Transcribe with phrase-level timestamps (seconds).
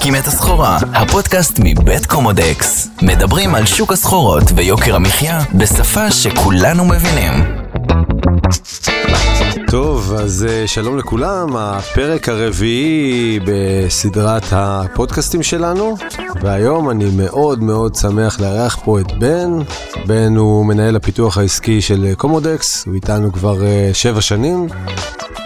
[0.00, 2.88] שוקקים את הסחורה, הפודקאסט מבית קומודקס.
[3.02, 7.32] מדברים על שוק הסחורות ויוקר המחיה בשפה שכולנו מבינים.
[9.70, 15.96] טוב, אז אה, שלום לכולם, הפרק הרביעי בסדרת הפודקאסטים שלנו,
[16.42, 19.50] והיום אני מאוד מאוד שמח לארח פה את בן.
[20.06, 24.68] בן הוא מנהל הפיתוח העסקי של קומודקס, הוא איתנו כבר אה, שבע שנים.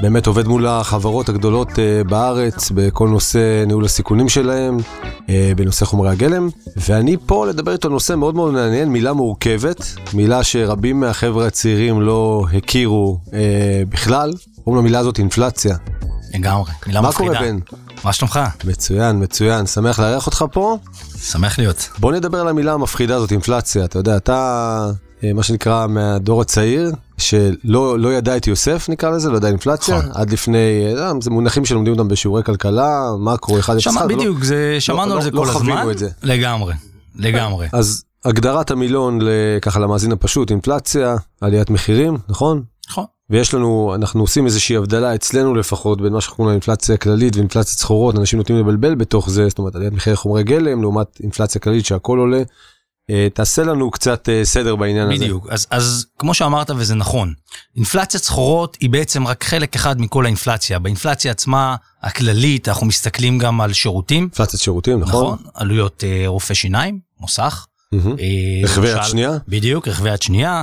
[0.00, 6.10] באמת עובד מול החברות הגדולות uh, בארץ בכל נושא ניהול הסיכונים שלהם, uh, בנושא חומרי
[6.10, 12.00] הגלם, ואני פה לדבר איתו נושא מאוד מאוד מעניין, מילה מורכבת, מילה שרבים מהחבר'ה הצעירים
[12.00, 13.32] לא הכירו uh,
[13.88, 14.32] בכלל,
[14.64, 15.76] קוראים למילה הזאת אינפלציה.
[16.34, 17.32] לגמרי, מילה מה מפחידה.
[17.32, 17.58] קורה בן?
[18.04, 18.40] מה שלומך?
[18.64, 20.78] מצוין, מצוין, שמח לארח אותך פה.
[21.22, 21.88] שמח להיות.
[21.98, 23.84] בוא נדבר על המילה המפחידה הזאת, אינפלציה.
[23.84, 24.90] אתה יודע, אתה, אה,
[25.32, 30.10] מה שנקרא, מהדור הצעיר, שלא לא ידע את יוסף, נקרא לזה, לא ידע אינפלציה, נכון.
[30.14, 34.76] עד לפני, אה, זה מונחים שלומדים אותם בשיעורי כלכלה, מקרו, אחד שמע, אחד, בדיוק, זה,
[34.80, 35.90] שמענו לא- על זה לא כל חווינו הזמן.
[35.92, 36.08] את זה.
[36.22, 36.74] לגמרי,
[37.16, 37.66] לגמרי.
[37.72, 39.18] אז הגדרת המילון,
[39.62, 42.62] ככה למאזין הפשוט, אינפלציה, עליית מחירים, נכון?
[42.90, 43.04] נכון.
[43.30, 47.78] ויש לנו, אנחנו עושים איזושהי הבדלה אצלנו לפחות בין מה שאנחנו קוראים לאינפלציה כללית ואינפלציית
[47.78, 51.86] סחורות, אנשים נוטים לבלבל בתוך זה, זאת אומרת עליית מחירי חומרי גלם לעומת אינפלציה כללית
[51.86, 52.42] שהכל עולה.
[53.10, 55.14] אה, תעשה לנו קצת אה, סדר בעניין הזה.
[55.14, 55.46] בדיוק.
[55.50, 57.34] אז, אז כמו שאמרת, וזה נכון,
[57.76, 60.78] אינפלציית סחורות היא בעצם רק חלק אחד מכל האינפלציה.
[60.78, 65.34] באינפלציה עצמה, הכללית, אנחנו מסתכלים גם על שירותים, אינפלציית שירותים, נכון?
[65.34, 65.38] נכון?
[65.54, 67.66] עלויות אה, רופא שיניים, מוסך.
[67.92, 68.16] מהמם.
[68.18, 69.30] אה, רכבי יד שנייה?
[69.48, 70.62] בדיוק, רכבי יד שנייה.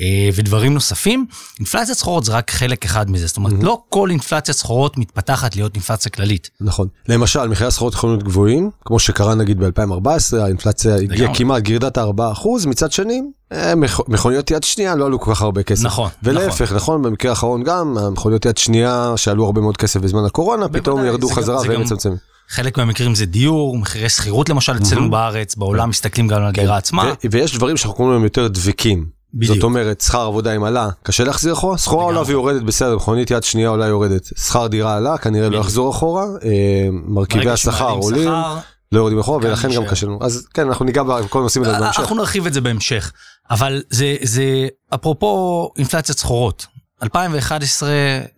[0.00, 1.26] אה, ודברים נוספים,
[1.58, 3.64] אינפלציית סחורות זה רק חלק אחד מזה, זאת אומרת, Mhm.
[3.64, 6.50] לא כל אינפלציית סחורות מתפתחת להיות אינפלציה כללית.
[6.60, 6.88] נכון.
[7.08, 10.08] למשל, מחירי הסחורות יכולים להיות גבוהים, כמו שקרה נגיד ב-2014,
[10.42, 11.34] האינפלציה הגיעה.
[11.34, 15.62] כמעט גירדת ה-4%, מצד שני, אה, מכ- מכוניות יד שנייה לא עלו כל כך הרבה
[15.62, 15.84] כסף.
[15.84, 20.68] נכון, ולהפך, נכון, במקרה האחרון גם, המכוניות יד שנייה שעלו הרבה מאוד כסף בזמן הקורונה,
[20.68, 22.16] פתאום ירדו זה חזרה והם מצמצמים.
[22.48, 27.04] חלק מהמקרים זה דיור, מחירי שכירות למשל אצלנו בארץ, בעולם מסתכלים גם על הדירה עצמה.
[27.24, 29.19] ו- ויש דברים שאנחנו קוראים להם יותר דביקים.
[29.34, 29.54] בדיוק.
[29.54, 32.22] זאת אומרת, שכר עבודה אם עלה, קשה להחזיר אחורה, סחורה עולה.
[32.26, 34.24] ויורדת בסדר, מכונית יד שנייה עולה יורדת.
[34.24, 35.64] שכר דירה עלה, כנראה לא בדיוק.
[35.64, 38.56] יחזור אחורה, אה, מרכיבי השכר עולים, שכר,
[38.92, 39.86] לא יורדים אחורה, ולכן גם.
[39.86, 40.18] קשה לנו.
[40.22, 42.00] אז כן, אנחנו ניגע בכל הנושאים האלה בהמשך.
[42.00, 43.12] אנחנו נרחיב את זה בהמשך.
[43.50, 46.66] אבל זה, זה, אפרופו אינפלציית סחורות.
[47.02, 47.90] 2011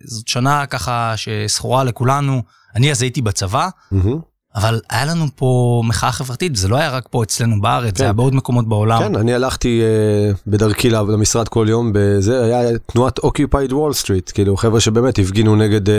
[0.03, 2.41] זאת שנה ככה שסחורה לכולנו.
[2.75, 4.19] אני אז הייתי בצבא, מהמם.
[4.55, 7.97] אבל היה לנו פה מחאה חברתית, זה לא היה רק פה אצלנו בארץ, כן.
[7.97, 8.99] זה היה בעוד מקומות בעולם.
[8.99, 14.57] כן, אני הלכתי אה, בדרכי למשרד כל יום, בזה היה תנועת Occupied Wall Street, כאילו
[14.57, 15.95] חבר'ה שבאמת הפגינו נגד, אה,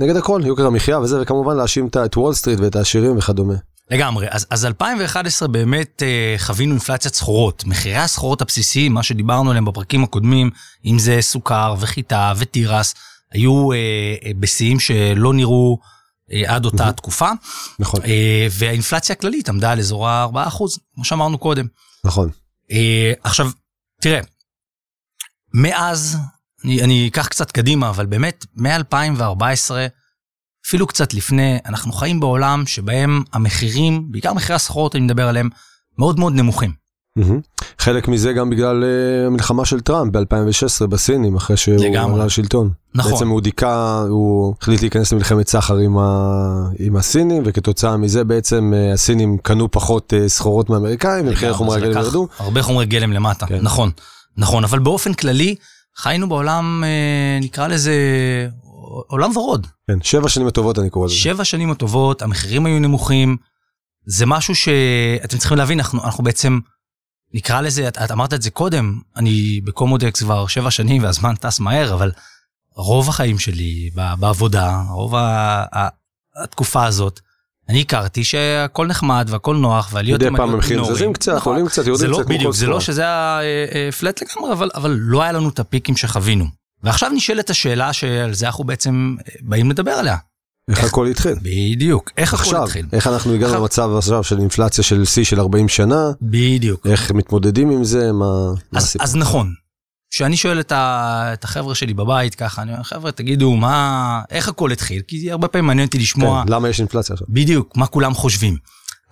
[0.00, 3.54] נגד הכל, יוקר המחיה וזה, וכמובן להאשים את- וול סטריט ואת העשירים וכדומה.
[3.90, 4.26] לגמרי.
[4.30, 7.64] אז, אז 2011 באמת אה, חווינו אינפלציית סחורות.
[7.66, 10.50] מחירי הסחורות הבסיסיים, מה שדיברנו עליהם בפרקים הקודמים,
[10.86, 12.94] אם זה סוכר וחיטה ותירס,
[13.32, 13.76] היו אה,
[14.26, 15.78] אה, בשיאים שלא נראו
[16.46, 17.30] עד אותה תקופה.
[17.78, 20.58] נכון, אה, והאינפלציה הכללית עמדה על אזור ה-4%,
[20.94, 21.66] כמו שאמרנו קודם.
[22.04, 22.30] נכון.
[22.70, 23.50] אה, עכשיו,
[24.00, 24.20] תראה,
[25.54, 26.18] מאז,
[26.64, 29.70] אני, אני אקח קצת קדימה, אבל באמת, מ-2014,
[30.66, 35.48] אפילו קצת לפני, אנחנו חיים בעולם שבהם המחירים, בעיקר מחירי הסחורות, אני מדבר עליהם,
[35.98, 36.81] מאוד מאוד נמוכים.
[37.16, 37.40] מהמם.
[37.78, 41.76] חלק מזה גם בגלל אה, המלחמה של טראמפ ב-2016 בסינים, אחרי שהוא.
[42.14, 42.70] עלה לשלטון.
[42.94, 43.12] נכון.
[43.12, 46.68] בעצם הוא דיכא, הוא החליט להיכנס למלחמת סחר עם, ה...
[46.78, 51.90] עם הסינים, וכתוצאה מזה בעצם אה, הסינים קנו פחות אה, סחורות מהאמריקאים, ומחירי חומרי הגלם
[51.90, 52.28] לקח ירדו.
[52.38, 53.58] הרבה חומרי גלם למטה, כן.
[53.62, 53.90] נכון.
[54.36, 55.54] נכון, אבל באופן כללי,
[55.96, 57.94] חיינו בעולם, אה, נקרא לזה,
[59.08, 59.66] עולם ורוד.
[59.86, 61.14] כן, שבע שנים הטובות אני קורא לזה.
[61.14, 63.36] שבע שנים הטובות, המחירים היו נמוכים,
[64.06, 66.58] זה משהו שאתם צריכים להבין, אנחנו, אנחנו בעצם,
[67.34, 71.60] נקרא לזה, את, את אמרת את זה קודם, אני בקומודקס כבר שבע שנים והזמן טס
[71.60, 72.12] מהר, אבל
[72.74, 75.14] רוב החיים שלי בעבודה, רוב
[76.34, 77.20] התקופה הזאת,
[77.68, 80.84] אני הכרתי שהכל נחמד והכל נוח ועליות מדי פעם המחירים.
[80.84, 81.52] זזים קצת, נכון.
[81.52, 82.26] עולים קצת, יורדים לא, קצת.
[82.26, 82.80] בדיוק, זה לא.
[82.80, 86.44] שזה היה אה, אה, פלט לגמרי, אבל, אבל לא היה לנו את הפיקים שחווינו.
[86.82, 90.16] ועכשיו נשאלת השאלה שעל זה אנחנו בעצם אה, באים לדבר עליה.
[90.70, 91.34] איך הכל התחיל.
[91.42, 92.86] בדיוק, איך הכל התחיל.
[92.92, 96.86] איך אנחנו הגענו למצב עכשיו של אינפלציה של שיא של 40 שנה, בדיוק.
[96.86, 99.04] איך מתמודדים עם זה, מה הסיפור.
[99.04, 99.52] אז נכון,
[100.10, 104.48] כשאני שואל את, ה, את החבר'ה שלי בבית ככה, אני אומר, חבר'ה, תגידו, מה, איך
[104.48, 105.02] הכל התחיל?
[105.08, 107.26] כי הרבה פעמים מעניין אותי לשמוע כן, למה יש אינפלציה עכשיו?
[107.30, 108.56] בדיוק מה כולם חושבים.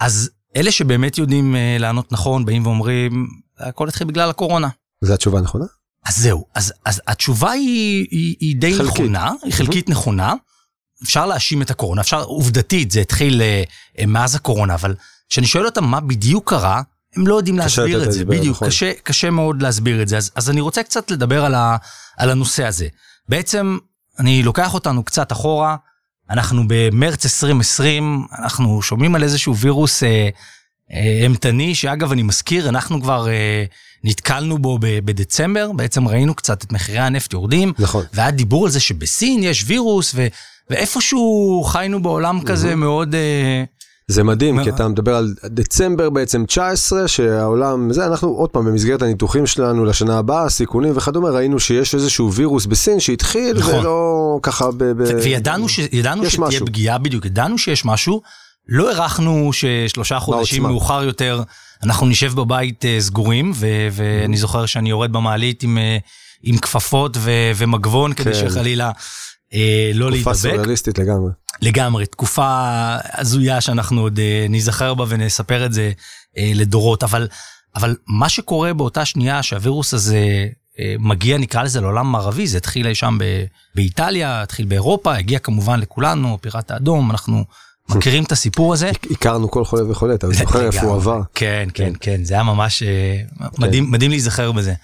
[0.01, 3.27] אז אלה שבאמת יודעים אה, לענות נכון, באים ואומרים,
[3.59, 4.69] הכל התחיל בגלל הקורונה.
[5.05, 5.65] זו התשובה הנכונה?
[6.07, 8.93] אז זהו, אז, אז התשובה היא, היא, היא די חלקית.
[8.93, 10.35] נכונה, היא חלקית נכונה.
[11.03, 13.63] אפשר להאשים את הקורונה, אפשר, עובדתית, זה התחיל אה,
[13.99, 14.95] אה, מאז הקורונה, אבל
[15.29, 16.83] כשאני שואל אותם מה בדיוק קרה,
[17.17, 18.69] הם לא יודעים להסביר את זה, בדיוק, נכון.
[18.69, 20.17] קשה, קשה מאוד להסביר את זה.
[20.17, 21.77] אז, אז אני רוצה קצת לדבר על, ה,
[22.17, 22.89] על הנושא הזה.
[23.29, 23.79] בעצם,
[24.19, 25.77] אני לוקח אותנו קצת אחורה,
[26.31, 30.29] אנחנו במרץ 2020, אנחנו שומעים על איזשהו וירוס אה,
[30.93, 33.65] אה, אימתני, שאגב, אני מזכיר, אנחנו כבר אה,
[34.05, 38.05] נתקלנו בו ב- בדצמבר, בעצם ראינו קצת את מחירי הנפט יורדים, נכון.
[38.15, 40.27] והיה דיבור על זה שבסין יש וירוס, ו,
[40.71, 43.15] ואיפשהו חיינו בעולם כזה מאוד...
[43.15, 43.65] אה,
[44.09, 49.03] זה מדהים, כי אתה מדבר על דצמבר בעצם 19, שהעולם, זה אנחנו עוד פעם במסגרת
[49.03, 53.75] הניתוחים שלנו לשנה הבאה, סיכונים וכדומה, ראינו שיש איזשהו וירוס בסין שהתחיל, נכון.
[53.75, 54.93] ולא ככה ב...
[55.23, 56.67] וידענו, ש, שתהיה משהו.
[56.67, 58.23] פגיעה, בדיוק, ידענו שיש משהו,
[58.69, 60.73] לא הערכנו ששלושה חודשים בעוצמה.
[60.73, 61.43] מאוחר יותר
[61.83, 65.99] אנחנו נשב בבית אה, סגורים, ו- ואני זוכר שאני יורד במעלית עם, אה,
[66.43, 68.49] עם כפפות ו- ומגבון, כדי כן.
[68.49, 68.91] שחלילה
[69.55, 70.35] אה, לא תקופה להידבק.
[70.35, 71.31] סוריאליסטית לגמרי.
[71.63, 72.49] לגמרי, תקופה
[73.13, 75.93] הזויה שאנחנו עוד אה, ניזכר בה ונספר את זה
[76.39, 77.29] אה, לדורות, אבל,
[77.77, 80.49] אבל מה שקורה באותה שנייה שהווירוס הזה
[80.79, 83.45] אה, מגיע, נקרא לזה לעולם מערבי, זה התחיל אי שם ב-
[83.75, 87.45] באיטליה, התחיל באירופה, הגיע כמובן לכולנו, פיראט האדום, אנחנו
[87.89, 88.91] מכירים את הסיפור הזה.
[89.11, 90.95] הכרנו כל חולה וחולה, אתה זוכר איפה הוא.
[90.95, 91.21] עבר.
[91.35, 93.21] כן, כן, כן, זה היה ממש אה,
[93.59, 94.75] מדהים, מדהים להיזכר בזה.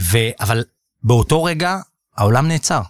[0.00, 0.64] ו, אבל
[1.02, 1.78] באותו רגע
[2.16, 2.80] העולם נעצר.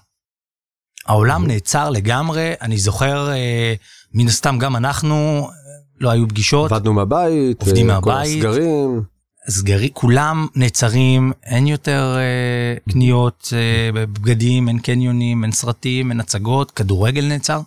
[1.07, 3.75] העולם נעצר לגמרי, אני זוכר, אה,
[4.15, 5.55] מן הסתם גם אנחנו, אה,
[6.01, 8.45] לא היו פגישות, עבדנו מהבית, עובדים אה, כל מהבית.
[8.45, 9.03] הסגרים,
[9.51, 16.71] סגרי, כולם נעצרים, אין יותר אה, קניות אה, בבגדים, אין קניונים, אין סרטים, אין הצגות,
[16.71, 17.61] כדורגל נעצר.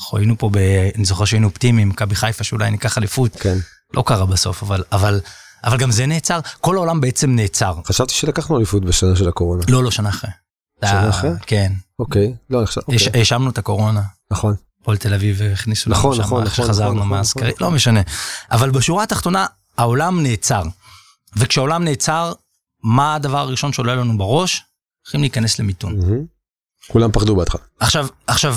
[0.00, 0.56] אנחנו היינו פה, ב,
[0.94, 3.56] אני זוכר שהיינו אופטימיים, מכבי חיפה שאולי ניקח אליפות, כן.
[3.94, 5.20] לא קרה בסוף, אבל, אבל,
[5.64, 7.74] אבל גם זה נעצר, כל העולם בעצם נעצר.
[7.86, 9.62] חשבתי שלקחנו אליפות בשנה של הקורונה.
[9.68, 10.30] לא, לא, שנה אחרי.
[10.84, 11.30] שנה אחרי?
[11.46, 14.02] כן, אוקיי, לא, עכשיו, אוקיי, האשמנו את הקורונה.
[14.30, 14.54] נכון.
[14.82, 17.66] הפועל תל אביב הכניסו נכון, לנו נכון, שם, נכון, נכון, נכון, מהסקרים, נכון.
[17.66, 18.00] לא משנה.
[18.50, 19.46] אבל בשורה התחתונה,
[19.78, 20.62] העולם נעצר.
[21.36, 22.32] וכשהעולם נעצר,
[22.82, 24.62] מה הדבר הראשון שעולה לנו בראש?
[25.04, 26.00] הולכים להיכנס למיתון.
[26.88, 27.60] כולם פחדו בהתחלה.
[27.80, 28.56] עכשיו, עכשיו,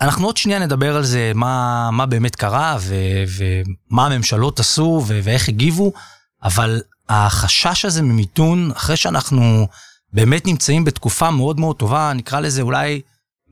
[0.00, 2.94] אנחנו עוד שנייה נדבר על זה, מה, מה באמת קרה, ו,
[3.26, 5.92] ומה הממשלות עשו, ו, ואיך הגיבו,
[6.42, 9.66] אבל החשש הזה ממיתון, אחרי שאנחנו
[10.12, 13.00] באמת נמצאים בתקופה מאוד מאוד טובה, נקרא לזה אולי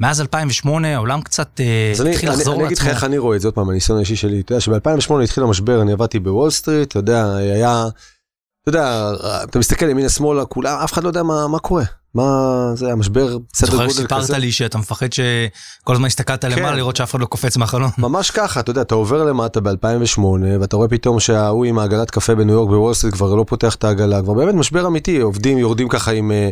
[0.00, 2.96] מאז 2008, העולם קצת אה, אני, התחיל אני, לחזור אני אגיד לך לעצמו.
[2.96, 4.40] איך אני רואה את זה עוד פעם, הניסיון האישי שלי.
[4.40, 7.86] אתה יודע שב-2008 התחיל המשבר, אני עבדתי בוול סטריט, אתה יודע, היה,
[8.62, 9.10] אתה יודע,
[9.44, 11.84] אתה מסתכל ימינה שמאלה, כולם, אף אחד לא יודע מה, מה קורה.
[12.18, 14.38] מה זה, המשבר, סדר זוכר גודל שסיפרת כזה.
[14.38, 17.90] לי שאתה מפחד שכל הזמן הסתכלת למעלה לראות שאף אחד לא קופץ מהחלון.
[17.98, 20.20] ממש ככה, אתה יודע, אתה עובר למטה ב-2008,
[20.60, 23.84] ואתה רואה פתאום שההוא עם העגלת קפה בניו יורק בוול סטריט כבר לא פותח את
[23.84, 26.48] העגלה, כבר באמת משבר אמיתי, עובדים, יורדים ככה עם, אה,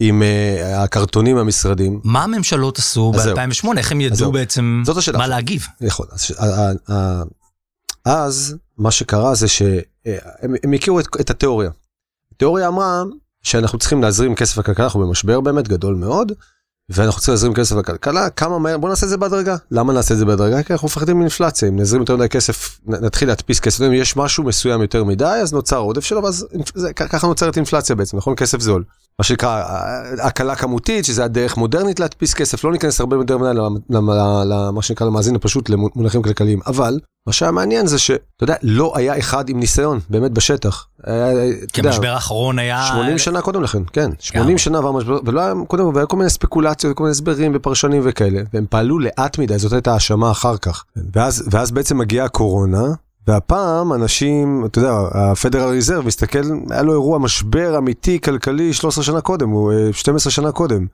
[0.00, 2.00] עם אה, הקרטונים מהמשרדים.
[2.04, 3.36] מה הממשלות עשו אז זהו.
[3.36, 3.78] ב-2008?
[3.78, 4.32] איך הם ידעו.
[4.32, 4.82] בעצם.
[5.16, 5.66] מה להגיב?
[5.80, 6.06] יכול.
[6.12, 7.22] אז, ש- ה- ה- ה-
[8.04, 11.70] אז מה שקרה זה שהם הם הכירו את, את התיאוריה.
[12.34, 13.02] התיאוריה אמרה
[13.44, 16.32] שאנחנו צריכים להזרים כסף לכלכלה, אנחנו במשבר באמת גדול מאוד,
[16.88, 19.56] ואנחנו צריכים להזרים כסף לכלכלה, כמה מהר, בוא נעשה את זה בהדרגה.
[19.70, 20.62] למה נעשה את זה בהדרגה?
[20.62, 24.44] כי אנחנו מפחדים מאינפלציה, אם נזרים יותר מדי כסף, נתחיל להדפיס כסף, אם יש משהו
[24.44, 28.34] מסוים יותר מדי, אז נוצר עודף שלו, ואז זה, ככה נוצרת אינפלציה בעצם, נכון?
[28.34, 28.84] כסף זול.
[29.18, 29.64] מה שנקרא
[30.22, 33.60] הקלה כמותית, שזה הדרך מודרנית להדפיס כסף, לא ניכנס הרבה יותר מדי
[33.90, 39.18] למה שנקרא למאזין הפשוט למונחים כלכליים, אבל מה שהיה מעניין זה שאתה יודע, לא היה
[39.18, 40.86] אחד עם ניסיון, באמת בשטח.
[41.04, 42.86] היה, אתה כי יודע, המשבר האחרון היה...
[42.86, 44.58] 80 שנה קודם לכן, כן, 80 לגמרי.
[44.58, 48.42] שנה עבר משבר, ולא היה קודם, והיו כל מיני ספקולציות וכל מיני הסברים ופרשנים וכאלה,
[48.54, 50.84] והם פעלו לאט מדי, זאת הייתה האשמה אחר כך.
[51.14, 52.84] ואז, ואז בעצם מגיעה הקורונה,
[53.26, 59.20] והפעם אנשים, אתה יודע, הפדרל ריזרב מסתכל, היה לו אירוע משבר אמיתי כלכלי 13 שנה
[59.20, 60.86] קודם, אה, 12 שנה קודם.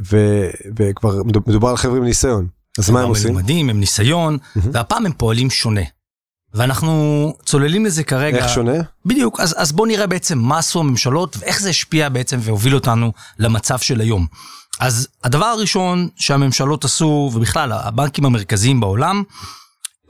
[0.00, 2.46] וכבר מדובר על חבר'ה עם ניסיון.
[2.80, 3.32] אז מה הם עושים?
[3.32, 4.38] מלומדים, הם ניסיון.
[4.56, 5.80] והפעם הם פועלים שונה.
[6.54, 8.38] ואנחנו צוללים לזה כרגע.
[8.38, 8.72] איך שונה?
[9.06, 13.12] בדיוק, אז, אז בואו נראה בעצם מה עשו הממשלות ואיך זה השפיע בעצם והוביל אותנו
[13.38, 14.26] למצב של היום.
[14.80, 19.22] אז הדבר הראשון שהממשלות עשו, ובכלל הבנקים המרכזיים בעולם,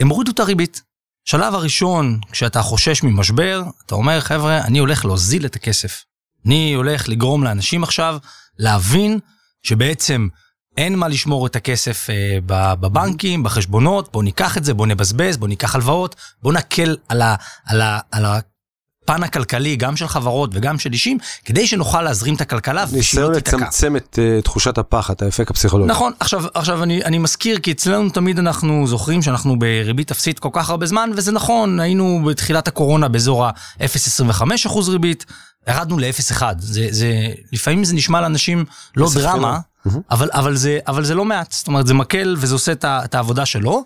[0.01, 0.83] הם הורידו את הריבית.
[1.25, 6.05] שלב הראשון, כשאתה חושש ממשבר, אתה אומר, חבר'ה, אני הולך להוזיל את הכסף.
[6.47, 8.19] אני הולך לגרום לאנשים עכשיו
[8.59, 9.19] להבין
[9.63, 10.29] שבעצם
[10.77, 12.39] אין מה לשמור את הכסף אה,
[12.81, 17.35] בבנקים, בחשבונות, בואו ניקח את זה, בואו נבזבז, בואו ניקח הלוואות, בואו נקל על, ה,
[17.67, 22.41] על, ה, על הפן הכלכלי, גם של חברות וגם של אישים, כדי שנוכל להזרים את
[22.41, 23.57] הכלכלה ושהיא ניסיון לא תיתקע.
[23.57, 25.91] לצמצם את uh, תחושת הפחד, האפקט הפסיכולוגי.
[25.91, 30.49] נכון, עכשיו, עכשיו אני, אני מזכיר, כי אצלנו תמיד אנחנו זוכרים שאנחנו בריבית אפסית כל
[30.53, 35.25] כך הרבה זמן, וזה נכון, היינו בתחילת הקורונה באזור ה-0.25 אחוז ריבית,
[35.69, 36.43] ירדנו ל-0.1.
[36.59, 37.13] זה, זה,
[37.53, 38.65] לפעמים זה נשמע לאנשים
[38.97, 39.59] לא דרמה,
[39.89, 39.99] קטן.
[40.11, 43.15] אבל, אבל, זה, אבל זה לא מעט, זאת אומרת, זה מקל וזה עושה את, את
[43.15, 43.85] העבודה שלו.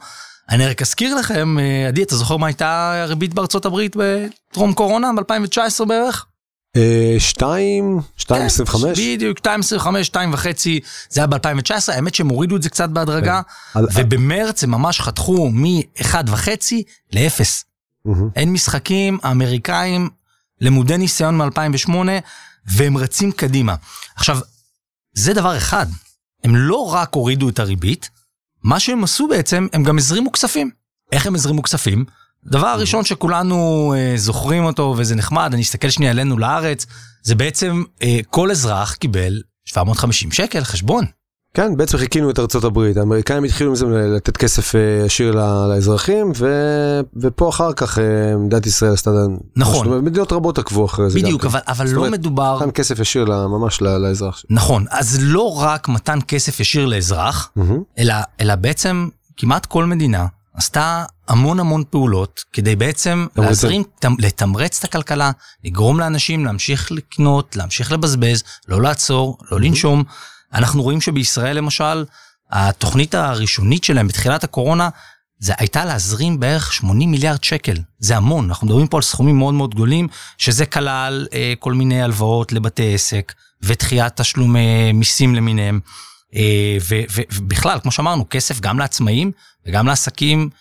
[0.51, 5.11] אני רק אזכיר לכם, אה, עדי, אתה זוכר מה הייתה הריבית בארצות הברית בטרום קורונה,
[5.17, 6.27] ב-2019 בערך?
[6.77, 8.99] אה, שתיים, שתיים עשרים וחמש?
[8.99, 9.43] בדיוק, 2.25,
[10.13, 10.47] 2.5,
[11.11, 13.41] זה היה ב-2019, האמת שהם הורידו את זה קצת בהדרגה,
[13.75, 13.81] כן.
[13.95, 16.49] ובמרץ הם ממש חתכו מ-1.5
[17.13, 17.45] ל-0.
[18.05, 18.29] מהמם.
[18.37, 20.11] אין משחקים, האמריקאים
[20.61, 21.91] למודי ניסיון מ-2008,
[22.67, 23.75] והם רצים קדימה.
[24.17, 24.39] עכשיו,
[25.14, 25.87] זה דבר אחד,
[26.44, 28.11] הם לא רק הורידו את הריבית,
[28.62, 30.71] מה שהם עשו בעצם, הם גם הזרימו כספים.
[31.12, 32.04] איך הם הזרימו כספים?
[32.44, 36.87] דבר ראשון שכולנו אה, זוכרים אותו, וזה נחמד, אני אסתכל שנייה עלינו לארץ,
[37.23, 41.04] זה בעצם אה, כל אזרח קיבל 750 שקל חשבון.
[41.55, 45.31] כן, בעצם חיכינו את ארצות הברית, האמריקאים התחילו עם זה לתת כסף אה, ישיר
[45.69, 46.47] לאזרחים, ו...
[47.17, 49.11] ופה אחר כך אה, מדינת ישראל עשתה...
[49.57, 49.89] נכון.
[49.89, 51.19] משהו, מדינות רבות עקבו אחרי זה.
[51.19, 51.49] בדיוק, כן.
[51.49, 52.59] אבל, אבל לא אומרת, מדובר...
[52.61, 54.43] נתן כסף ישיר ממש לאזרח.
[54.51, 57.83] נכון, אז לא רק מתן כסף ישיר לאזרח, מהמם.
[57.99, 63.27] אלא, אלא בעצם כמעט כל מדינה עשתה המון המון פעולות כדי בעצם.
[63.37, 65.31] להזרים, תמ- לתמרץ את הכלכלה,
[65.65, 70.05] לגרום לאנשים להמשיך לקנות, להמשיך לבזבז, לא לעצור, לא לנשום.
[70.55, 72.05] אנחנו רואים שבישראל למשל,
[72.51, 74.89] התוכנית הראשונית שלהם בתחילת הקורונה,
[75.39, 77.77] זה הייתה להזרים בערך 80 מיליארד שקל.
[77.99, 80.09] זה המון, אנחנו מדברים פה על סכומים מאוד מאוד גדולים,
[80.39, 83.33] שזה כלל אה, כל מיני הלוואות לבתי עסק,
[83.63, 85.81] ודחיית תשלומי מיסים למיניהם.
[86.35, 86.77] אה,
[87.31, 89.33] ובכלל, כמו שאמרנו, כסף גם לעצמאים
[89.67, 90.57] וגם לעסקים אה,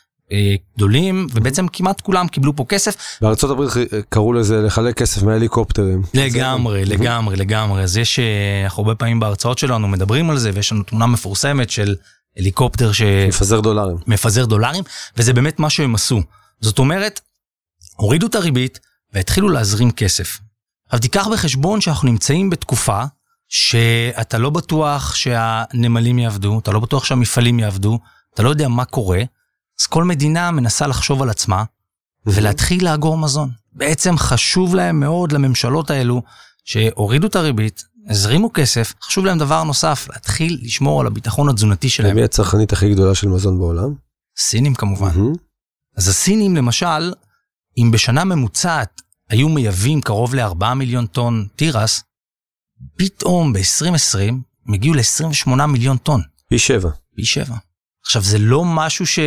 [0.77, 2.95] גדולים, ובעצם כמעט כולם קיבלו פה כסף.
[3.21, 6.01] בארצות הברית אה, קראו לזה לחלק כסף מההליקופטרים.
[6.13, 7.83] לגמרי, לגמרי, לגמרי.
[7.83, 11.69] אז יש, אה, אנחנו הרבה פעמים בהרצאות שלנו מדברים על זה, ויש לנו תמונה מפורסמת
[11.69, 11.95] של
[12.37, 12.91] הליקופטר
[13.27, 13.97] מפזר דולרים.
[14.05, 14.83] שמפזר דולרים,
[15.17, 16.21] וזה באמת מה שהם עשו.
[16.61, 17.21] זאת אומרת,
[17.95, 18.79] הורידו את הריבית
[19.13, 20.39] והתחילו להזרים כסף.
[20.85, 23.03] עכשיו תיקח בחשבון שאנחנו נמצאים בתקופה
[23.49, 27.99] שאתה לא בטוח שהנמלים יעבדו, אתה לא בטוח שהמפעלים יעבדו,
[28.33, 29.21] אתה לא יודע מה קורה,
[29.83, 31.63] אז כל מדינה מנסה לחשוב על עצמה
[32.25, 33.49] ולהתחיל לאגור מזון.
[33.73, 36.21] בעצם חשוב להם מאוד לממשלות האלו
[36.63, 42.15] שהורידו את הריבית, הזרימו כסף, חשוב להם דבר נוסף, להתחיל לשמור על הביטחון התזונתי שלהם.
[42.15, 43.93] מי הצרכנית הכי גדולה של מזון בעולם?
[44.37, 45.07] סינים כמובן.
[45.07, 45.33] מהמם.
[45.97, 47.13] אז הסינים למשל,
[47.77, 52.03] אם בשנה ממוצעת היו מייבאים קרוב ל-4 מיליון טון תירס,
[52.97, 54.33] פתאום ב-2020
[54.67, 56.89] הם הגיעו ל-28 מיליון טון, פי שבע.
[57.15, 57.55] פי שבע.
[58.05, 59.19] עכשיו זה לא משהו ש...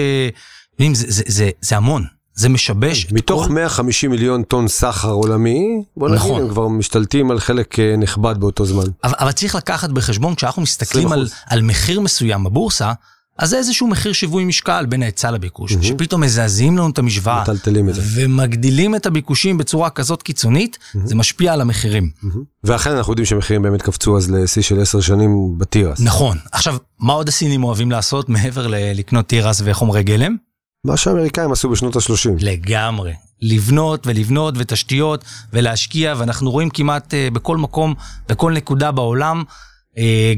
[0.78, 2.04] זה, זה, זה, זה המון,
[2.34, 3.52] זה משבש את מתוך כל...
[3.52, 6.42] 150 מיליון טון סחר עולמי, בוא נגיד, נכון.
[6.42, 8.84] הם כבר משתלטים על חלק אה, נכבד באותו זמן.
[9.04, 11.12] אבל, אבל צריך לקחת בחשבון, כשאנחנו מסתכלים 20%.
[11.12, 12.92] על, על מחיר מסוים בבורסה,
[13.38, 15.84] אז זה איזשהו מחיר שיווי משקל בין ההיצע לביקוש, מהמם.
[15.84, 18.02] שפתאום מזעזעים לנו את המשוואה, מטלטלים את זה.
[18.14, 22.10] ומגדילים את הביקושים בצורה כזאת קיצונית, זה משפיע על המחירים.
[22.22, 22.42] מהמם.
[22.64, 26.00] ואכן אנחנו יודעים שהמחירים באמת קפצו אז לשיא של 10 שנים בתירס.
[26.00, 26.38] נכון.
[26.52, 30.36] עכשיו, מה עוד הסינים אוהבים לעשות מעבר לקנות תירס וחומרי גלם?
[30.84, 32.30] מה שהאמריקאים עשו בשנות ה-30.
[32.40, 33.12] לגמרי.
[33.42, 37.94] לבנות ולבנות ותשתיות ולהשקיע, ואנחנו רואים כמעט אה, בכל מקום,
[38.28, 39.42] בכל נקודה בעולם,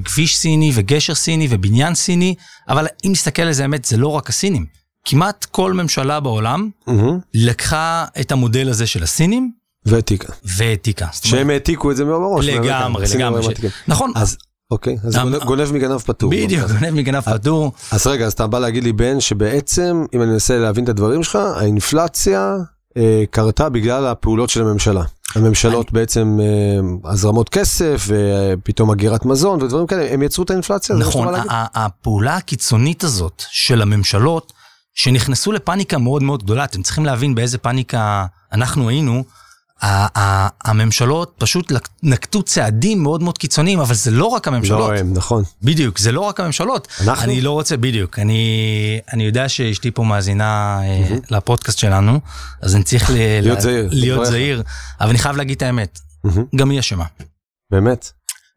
[0.05, 2.35] כביש סיני וגשר סיני ובניין סיני,
[2.69, 4.67] אבל אם נסתכל על זה, האמת, זה לא רק הסינים.
[5.05, 6.71] כמעט כל ממשלה בעולם
[7.35, 9.50] לקחה את המודל הזה של הסינים
[9.87, 10.33] והעתיקה.
[10.45, 11.07] והעתיקה.
[11.12, 12.47] שהם העתיקו את זה בראש.
[12.47, 13.47] לגמרי, לגמרי.
[13.88, 14.37] נכון, אז
[14.71, 16.31] אוקיי, אז אה, גונב- מגנב פטור.
[16.31, 17.73] בדיוק, גונב מגנב פטור.
[17.91, 21.23] אז רגע, אז אתה בא להגיד לי, בן, שבעצם, אם אני מנסה להבין את הדברים
[21.23, 22.57] שלך, האינפלציה
[22.97, 25.03] אה, קרתה בגלל הפעולות של הממשלה.
[25.38, 30.97] הממשלות בעצם אה, הזרמות כסף, ופתאום הגירת מזון ודברים כאלה, הם יצרו את האינפלציה?
[30.97, 31.35] נכון,
[31.75, 34.52] הפעולה הקיצונית הזאת של הממשלות,
[34.95, 39.25] שנכנסו לפאניקה מאוד מאוד גדולה, אתם צריכים להבין באיזה פאניקה אנחנו היינו,
[39.83, 44.91] הממשלות פשוט נקטו צעדים מאוד מאוד קיצוניים, אבל זה לא רק הממשלות.
[44.91, 45.45] לא הם, נכון.
[45.63, 46.89] בדיוק, זה לא רק הממשלות.
[47.01, 47.25] אנחנו?
[47.25, 48.43] אני לא רוצה, בדיוק, אני,
[49.13, 52.21] אני יודע שאשתי פה מאזינה אה, לפודקאסט שלנו,
[52.63, 54.27] אז אני צריך ל- להיות ל- זהיר, להיות.
[54.27, 54.63] זהיר,
[55.01, 55.99] אבל אני חייב להגיד את האמת.
[56.57, 57.05] גם היא אשמה.
[57.71, 58.13] באמת?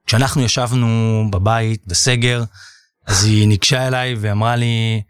[0.07, 0.87] כשאנחנו ישבנו
[1.31, 2.43] בבית, בסגר,
[3.07, 5.01] אז היא ניגשה אליי ואמרה לי.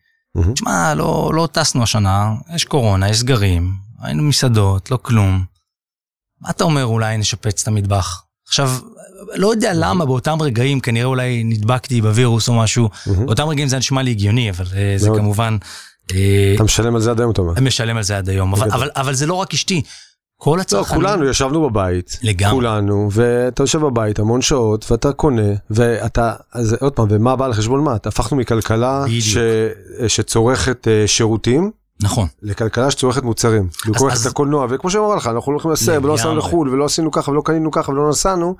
[0.53, 5.43] תשמע, לא, לא טסנו השנה, יש קורונה, יש סגרים, היינו מסעדות, לא כלום.
[6.41, 8.23] מה אתה אומר, אולי נשפץ את המטבח?
[8.47, 8.71] עכשיו,
[9.35, 12.89] לא יודע למה באותם רגעים, כנראה אולי נדבקתי בווירוס או משהו.
[13.25, 15.09] באותם רגעים זה נשמע לי הגיוני, אבל אה, זה.
[15.15, 15.57] כמובן,
[16.13, 17.53] אה, אתה משלם על זה עד היום, אתה אומר.
[17.53, 18.53] אני משלם על זה עד היום,
[18.95, 19.81] אבל, זה לא רק אשתי,
[20.37, 22.55] כל לא, הצרכנים, כולנו ישבנו בבית, לגמרי.
[22.55, 27.53] כולנו, ואתה יושב בבית המון שעות, ואתה קונה, ואתה, אז עוד פעם, ומה בא על
[27.53, 27.95] חשבון מה?
[28.05, 29.05] הפכנו מכלכלה.
[29.19, 29.37] ש,
[30.07, 31.71] שצורכת אה, שירותים,
[32.01, 33.67] נכון, לכלכלה שצורכת מוצרים.
[34.11, 36.37] אז- את הקולנוע, וכמו שאמר לך, אנחנו הולכים לסרט, ולא נסענו.
[36.37, 38.55] לחו"ל, ולא עשינו ככה, ולא קנינו ככה, ולא נסענו,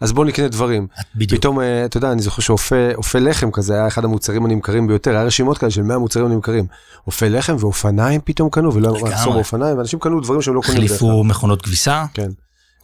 [0.00, 0.86] אז בוא נקנה דברים.
[1.16, 1.40] בדיוק.
[1.40, 5.24] פתאום, אה, אתה יודע, אני זוכר שאופה לחם כזה היה אחד המוצרים הנמכרים ביותר, היה
[5.24, 6.66] רשימות כאלה של 100 מוצרים הנמכרים.
[7.06, 8.92] אופה לחם ואופניים פתאום קנו, ולא.
[9.02, 10.84] מחסור באופניים, ואנשים קנו דברים שהם לא קונים.
[10.84, 12.28] החליפו מכונות כביסה, כן.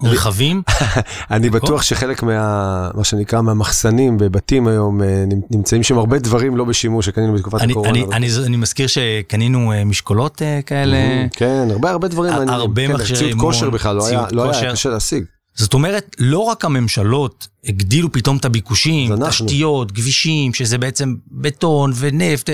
[0.03, 0.63] רכבים.
[1.31, 2.91] אני בטוח שחלק מה...
[2.95, 7.73] מה שנקרא מהמחסנים בבתים היום אה, נמצאים שם הרבה דברים לא בשימוש שקנינו בתקופת אני,
[7.73, 7.93] הקורונה.
[7.93, 10.99] אני, אני, אני מזכיר שקנינו אה, משקולות אה, כאלה.
[11.33, 12.49] כן, הרבה הרבה דברים.
[12.49, 14.73] הרבה כן, מכשירי ציוד כושר בכלל, לא היה, לא היה.
[14.73, 15.25] קשה להשיג.
[15.55, 19.13] זאת אומרת, לא רק הממשלות הגדילו פתאום את הביקושים.
[19.29, 22.51] תשתיות, כבישים, שזה בעצם בטון ונפט,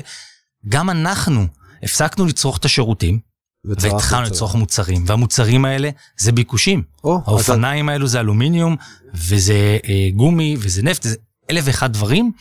[0.69, 1.47] גם אנחנו
[1.83, 3.19] הפסקנו לצרוך את השירותים,
[3.67, 4.27] והתחלנו.
[4.27, 6.83] לצרוך מוצרים, והמוצרים האלה זה ביקושים.
[7.05, 8.77] או, אז האופניים האלו זה אלומיניום,
[9.15, 11.15] וזה אה, גומי, וזה נפט, זה
[11.51, 12.33] אלף ואחד דברים,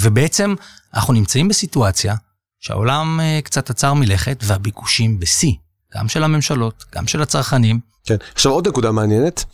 [0.00, 0.54] ובעצם
[0.94, 2.14] אנחנו נמצאים בסיטואציה
[2.60, 5.52] שהעולם אה, קצת עצר מלכת, והביקושים בשיא,
[5.94, 7.80] גם של הממשלות, גם של הצרכנים.
[8.04, 8.16] כן.
[8.34, 9.44] עכשיו עוד נקודה מעניינת,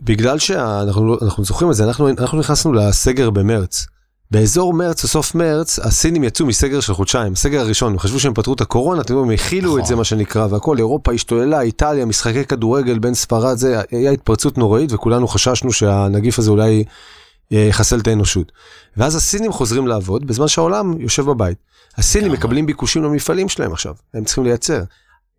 [0.00, 3.86] בגלל שאנחנו אנחנו זוכרים את זה, אנחנו, אנחנו נכנסנו לסגר במרץ.
[4.30, 8.34] באזור מרץ או סוף מרץ, הסינים יצאו מסגר של חודשיים, סגר הראשון, הם חשבו שהם
[8.34, 9.80] פתרו את הקורונה, אתם יודעים, הם הכילו נכון.
[9.80, 14.58] את זה מה שנקרא, והכל, אירופה השתוללה, איטליה, משחקי כדורגל בין ספרד, זה היה התפרצות
[14.58, 16.84] נוראית, וכולנו חששנו שהנגיף הזה אולי
[17.52, 18.52] אה, יחסל את האנושות.
[18.96, 21.58] ואז הסינים חוזרים לעבוד, בזמן שהעולם יושב בבית.
[21.96, 22.32] הסינים.
[22.32, 24.82] מקבלים ביקושים למפעלים שלהם עכשיו, הם צריכים לייצר.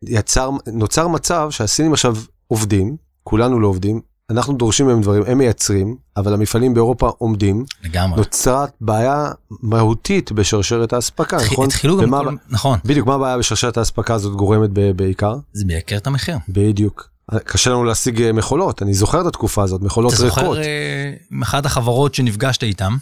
[0.04, 2.16] יצר, נוצר מצב שהסינים עכשיו
[2.48, 8.18] עובדים, כולנו לא עובדים, אנחנו דורשים מהם דברים, הם מייצרים, אבל המפעלים באירופה עומדים, לגמרי.
[8.18, 9.32] נוצרת בעיה
[9.62, 11.66] מהותית בשרשרת האספקה, התחיל- נכון?
[11.66, 12.36] התחילו גם ומה- כל...
[12.50, 15.36] נכון, בדיוק, מה הבעיה בשרשרת האספקה הזאת גורמת ב- בעיקר?
[15.54, 16.38] זה מייקר את המחיר.
[16.50, 17.10] בדיוק.
[17.44, 20.40] קשה לנו להשיג אה, מכולות, אני זוכר את התקופה הזאת, מכולות אתה ריקות.
[20.44, 22.98] זוכר אה, עם אחת החברות שנפגשת איתם,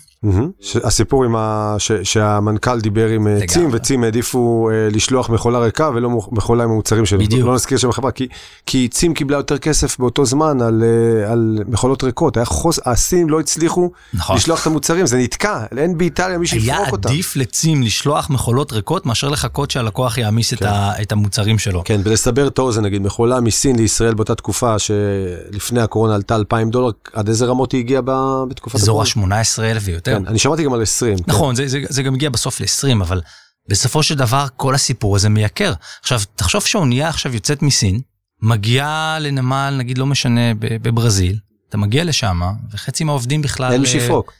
[0.83, 1.75] הסיפור עם ה...
[1.77, 1.91] ש...
[1.91, 3.47] שהמנכ"ל דיבר עם אה.
[3.47, 7.19] צים, וצים העדיפו אה, לשלוח מכולה ריקה ולא מכולה עם המוצרים שלו.
[7.19, 7.47] בדיוק.
[7.47, 8.27] לא נזכיר שם חברה, כי,
[8.65, 12.37] כי צים קיבלה יותר כסף באותו זמן על, אה, על מכולות ריקות.
[12.37, 12.79] היה חוס...
[12.85, 14.35] הסינים לא הצליחו נכון.
[14.35, 17.09] לשלוח את המוצרים, זה נתקע, אין באיטליה מי היה שיפרוק אותם.
[17.09, 20.65] עדיף לצים לשלוח מכולות ריקות מאשר לחכות שהלקוח יעמיס את כן.
[20.65, 21.81] ה- את המוצרים שלו.
[21.85, 26.89] כן, ולסבר את האוזן, נגיד, מכולה מסין לישראל באותה תקופה שלפני הקורונה עלתה 2,000 דולר,
[27.13, 29.35] עד איזה רמות היא הגיעה ב- בתקופת אזור הקורונה?
[29.35, 30.06] ה-18,000 ויותר.
[30.11, 31.17] כן, אני שמעתי גם על 20.
[31.17, 31.23] כן.
[31.27, 33.21] נכון, זה, זה, זה גם הגיע בסוף ל-20, אבל
[33.69, 35.73] בסופו של דבר כל הסיפור הזה מייקר.
[36.01, 38.01] עכשיו, תחשוב שהאונייה עכשיו יוצאת מסין,
[38.41, 43.71] מגיעה לנמל, נגיד לא משנה, בברזיל, אתה מגיע לשם, וחצי מהעובדים בכלל...
[43.71, 43.87] אין מי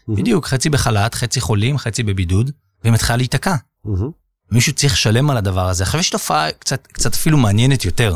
[0.09, 0.15] אה.
[0.15, 2.51] בדיוק, חצי בחל"ת, חצי חולים, חצי בבידוד,
[2.83, 3.55] והיא מתחילה להיתקע.
[4.51, 5.83] מישהו צריך לשלם על הדבר הזה.
[5.83, 8.15] עכשיו יש תופעה קצת, קצת אפילו מעניינת יותר.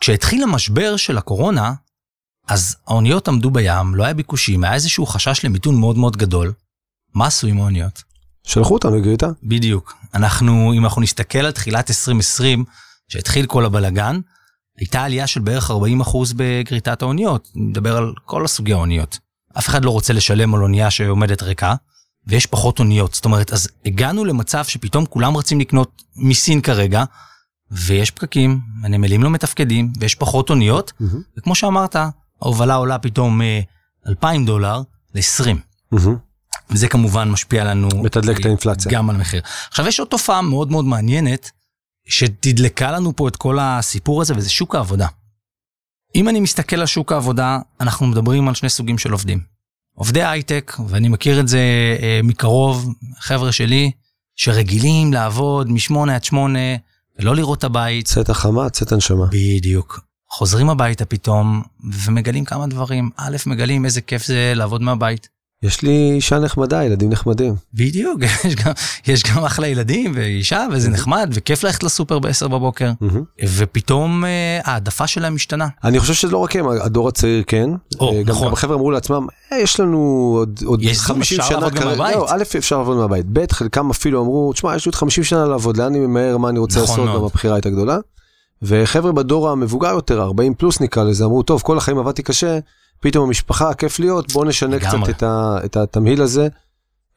[0.00, 1.72] כשהתחיל המשבר של הקורונה,
[2.48, 6.52] אז האוניות עמדו בים, לא היה ביקושים, היה איזשהו חשש למיתון מאוד מאוד גדול.
[7.14, 8.02] מה עשו עם האוניות?
[8.46, 9.28] שלחו אותם לגריטה.
[9.42, 9.94] בדיוק.
[10.14, 12.64] אנחנו, אם אנחנו נסתכל על תחילת 2020,
[13.08, 14.20] שהתחיל כל הבלגן,
[14.78, 15.74] הייתה עלייה של בערך 40%
[16.36, 17.48] בגריטת האוניות.
[17.56, 19.18] אני מדבר על כל הסוגי האוניות.
[19.58, 21.74] אף אחד לא רוצה לשלם על אונייה שעומדת ריקה,
[22.26, 23.14] ויש פחות אוניות.
[23.14, 27.04] זאת אומרת, אז הגענו למצב שפתאום כולם רוצים לקנות מסין כרגע,
[27.70, 31.22] ויש פקקים, הנמלים לא מתפקדים, ויש פחות אוניות, מהמם.
[31.38, 31.96] וכמו שאמרת,
[32.42, 34.82] ההובלה עולה פתאום מ-2,000 דולר
[35.14, 35.54] ל-20.
[35.92, 36.16] מהמם.
[36.70, 37.88] וזה כמובן משפיע לנו...
[38.02, 38.92] מתדלק את האינפלציה.
[38.92, 39.42] גם על המחיר.
[39.68, 41.50] עכשיו, יש עוד תופעה מאוד מאוד מעניינת,
[42.08, 45.06] שתדלקה לנו פה את כל הסיפור הזה, וזה שוק העבודה.
[46.14, 49.40] אם אני מסתכל על שוק העבודה, אנחנו מדברים על שני סוגים של עובדים.
[49.94, 51.60] עובדי הייטק, ואני מכיר את זה
[52.02, 53.90] אה, מקרוב, חבר'ה שלי,
[54.36, 56.76] שרגילים לעבוד משמונה עד שמונה,
[57.18, 58.06] ולא לראות את הבית.
[58.06, 59.26] צאת החמה, צאת הנשמה.
[59.30, 60.07] בדיוק.
[60.30, 61.62] חוזרים הביתה פתאום,
[62.04, 63.10] ומגלים כמה דברים.
[63.16, 65.28] א', מגלים איזה כיף זה לעבוד מהבית.
[65.62, 67.54] יש לי אישה נחמדה, ילדים נחמדים.
[67.74, 68.72] בדיוק, יש גם,
[69.06, 72.90] יש גם אחלה ילדים ואישה, וזה נחמד, וכיף ללכת לסופר ב-10 בבוקר.
[73.00, 73.22] מהמם.
[73.56, 75.68] ופתאום אה, העדפה שלהם משתנה.
[75.84, 77.70] אני חושב שזה לא רק הם, הדור הצעיר כן.
[78.00, 78.46] או, אה, גם נכון.
[78.46, 79.98] גם החבר'ה אמרו לעצמם, "אה, יש לנו
[80.38, 82.16] עוד, עוד יש זום, 50 אפשר שנה לעבוד גם כרגע." מהבית.
[82.16, 83.26] לא, א', אפשר לעבוד מהבית.
[83.32, 86.48] ב', חלקם אפילו אמרו, תשמע, יש לי עוד 50 שנה לעבוד, לאן אני ממהר, מה
[86.48, 87.20] אני רוצה נכון לעשות.
[87.20, 87.98] גם הבחירה הייתה גדולה.
[88.62, 92.58] וחבר'ה בדור המבוגר יותר, 40 פלוס נקרא לזה, אמרו, טוב, כל החיים עבדתי קשה,
[93.00, 95.00] פתאום המשפחה, כיף להיות, בואו נשנה לגמרי.
[95.02, 96.48] קצת את, ה, את התמהיל הזה.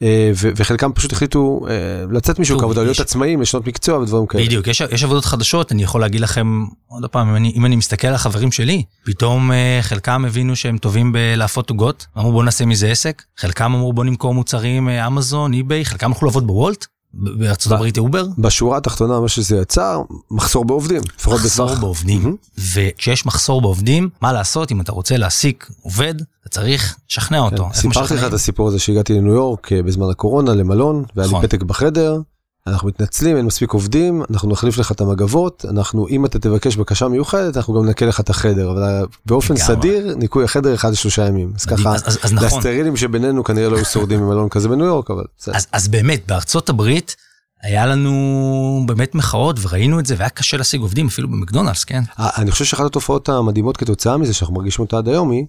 [0.01, 1.73] אה, ו- וחלקם פשוט החליטו אה,
[2.12, 4.45] לצאת משוק העבודה, להיות עצמאים, לשנות מקצוע ודברים כאלה.
[4.45, 7.75] בדיוק, יש, יש עבודות חדשות, אני יכול להגיד לכם, עוד פעם, אם אני, אם אני
[7.75, 12.65] מסתכל על החברים שלי, פתאום אה, חלקם הבינו שהם טובים בלהפות עוגות, אמרו בוא נעשה
[12.65, 17.97] מזה עסק, חלקם אמרו בוא נמכור מוצרים, אמזון, eBay, חלקם הלכו לעבוד בוולט, בארצות הברית
[17.97, 21.02] אובר, בשורה התחתונה, מה שזה יצר, מחסור בעובדים.
[21.28, 22.38] מחסור בעובדים.
[22.74, 27.65] וכשיש מחסור בעובדים, מה לעשות אם אתה רוצה להעסיק עובד, אתה צריך לשכנע אותו.
[27.65, 28.24] כן, סיפרתי לך?
[28.24, 31.47] את הסיפור הזה שהגעתי לניו יורק אה, בזמן הקורונה למלון, והיה לי נכון.
[31.47, 32.19] פתק בחדר,
[32.67, 37.08] אנחנו מתנצלים, אין מספיק עובדים, אנחנו נחליף לך את המגבות, אנחנו, אם אתה תבקש בקשה
[37.08, 39.67] מיוחדת, אנחנו גם נקה לך את החדר, אבל באופן לגמרי.
[39.67, 41.52] סדיר, ניקוי החדר אחד לשלושה ימים.
[41.56, 41.65] אז.
[41.65, 41.93] ככה,
[42.32, 45.56] נכון, לסטרילים שבינינו כנראה לא היו שורדים במלון כזה בניו יורק, אבל בסדר.
[45.56, 47.15] אז, אז באמת, בארצות הברית,
[47.63, 52.04] היה לנו באמת מחאות וראינו את זה והיה קשה להשיג עובדים אפילו במקדונלדס, כן?
[52.19, 55.45] אה, אני חושב שאחת התופעות המדהימות כתוצאה מזה שאנחנו מרגישים אותה עד היום היא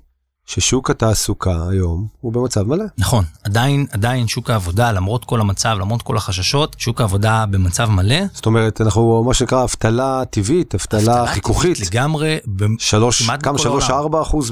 [0.47, 2.85] ששוק התעסוקה היום הוא במצב מלא.
[2.99, 8.17] נכון, עדיין, עדיין שוק העבודה, למרות כל המצב, למרות כל החששות, שוק העבודה במצב מלא.
[8.35, 11.81] זאת אומרת, אנחנו מה שנקרא אבטלה טבעית, אבטלה חיכוכית.
[11.81, 12.39] לגמרי,
[12.79, 13.59] שלוש, כמה?
[13.59, 14.51] שלוש ארבע אחוז,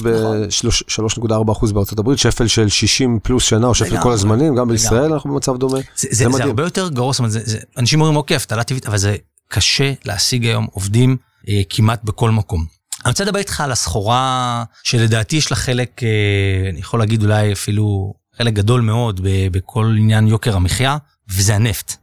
[0.88, 4.54] שלוש נקודה ארבע אחוז בארצות הברית, שפל של 60 פלוס שנה או שפל כל הזמנים,
[4.54, 5.78] גם בישראל אנחנו במצב דומה.
[5.96, 8.64] זה, זה, זה, זה הרבה יותר גרוע, זאת אומרת, זה, זה, אנשים אומרים אוקיי, אבטלה
[8.64, 9.16] טבעית, אבל זה
[9.48, 11.16] קשה להשיג היום עובדים
[11.48, 12.79] אה, כמעט בכל מקום.
[13.04, 17.52] אני רוצה לדבר איתך על הסחורה שלדעתי יש לה חלק, אה, אני יכול להגיד אולי
[17.52, 20.96] אפילו חלק גדול מאוד בכל עניין יוקר המחיה,
[21.28, 21.96] וזה הנפט.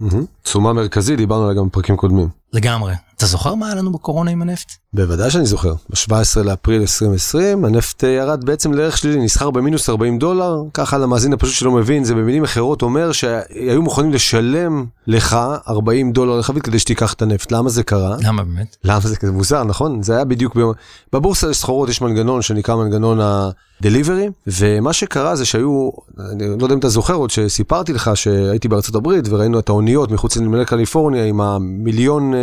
[0.44, 2.30] תשומה מרכזית, דיברנו עליה גם בפרקים קודמים.
[2.54, 2.94] לגמרי.
[3.17, 4.71] אתה זוכר מה היה לנו בקורונה עם הנפט?
[4.93, 5.73] בוודאי שאני זוכר.
[5.89, 11.34] ב-17 לאפריל 2020 הנפט אה, ירד בעצם לערך שלילי, נסחר במינוס 40 דולר, ככה למאזין
[11.34, 16.80] הפשוט שלא מבין, זה במילים אחרות אומר שהיו מוכנים לשלם לך 40 דולר לחבית כדי
[16.80, 17.51] שתיקח את הנפט.
[17.51, 18.15] למה זה קרה?
[18.19, 18.77] למה באמת?
[18.84, 20.03] למה זה כזה מוזר, נכון?
[20.03, 20.73] זה היה בדיוק ביום...
[21.13, 25.89] בבורסה לסחורות יש מנגנון שנקרא מנגנון ה-delivery, ומה שקרה זה שהיו,
[26.32, 30.12] אני לא יודע אם אתה זוכר עוד שסיפרתי לך שהייתי בארצות הברית וראינו את האוניות
[30.12, 32.39] מחוץ לנמלי קליפורניה עם המיליון אה,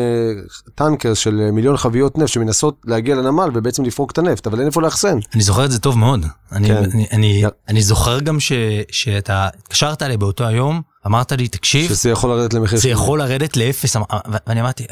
[0.75, 4.83] טנקר של מיליון חביות נפט שמנסות להגיע לנמל ובעצם לפרוק את הנפט, אבל אין איפה
[4.83, 5.19] לאחסן.
[5.35, 6.27] אני זוכר את זה טוב מאוד.
[6.53, 6.77] אני, כן.
[6.77, 8.53] אני, אני, אני זוכר גם ש,
[8.91, 13.57] שאתה התקשרת אליי באותו היום, אמרת לי, תקשיב, שזה יכול לרדת למחיר זה יכול לרדת
[13.57, 13.97] לאפס,
[14.47, 14.85] ואני אמרתי,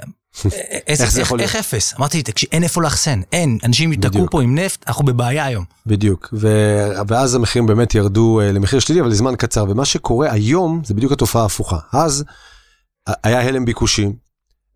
[0.87, 1.48] איך זה יכול להיות?
[1.48, 1.94] איך אפס?
[1.98, 5.64] אמרתי לי, תקשיב, אין איפה לאחסן, אין, אנשים ייתקעו פה עם נפט, אנחנו בבעיה היום.
[5.87, 6.48] בדיוק, ו...
[7.08, 11.42] ואז המחירים באמת ירדו למחיר שלילי, אבל לזמן קצר, ומה שקורה היום זה בדיוק התופעה
[11.42, 11.76] ההפוכה.
[11.92, 12.24] אז
[13.24, 14.12] היה הלם ביקושים,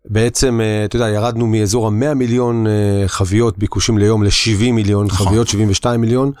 [0.09, 5.27] בעצם, אה, אתה יודע, ירדנו מאזור ה-100 מיליון אה, חביות ביקושים ליום ל-70 מיליון נכון.
[5.27, 6.31] חביות, 72 מיליון,